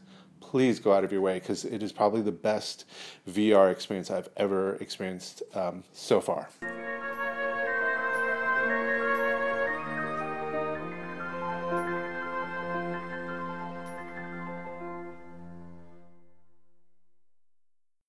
please 0.50 0.80
go 0.80 0.92
out 0.92 1.04
of 1.04 1.12
your 1.12 1.22
way 1.22 1.36
because 1.38 1.64
it 1.64 1.84
is 1.84 1.92
probably 1.92 2.22
the 2.22 2.32
best 2.32 2.86
VR 3.30 3.72
experience 3.72 4.10
I've 4.10 4.30
ever 4.36 4.76
experienced 4.78 5.44
um, 5.54 5.84
so 5.94 6.20
far. 6.20 6.50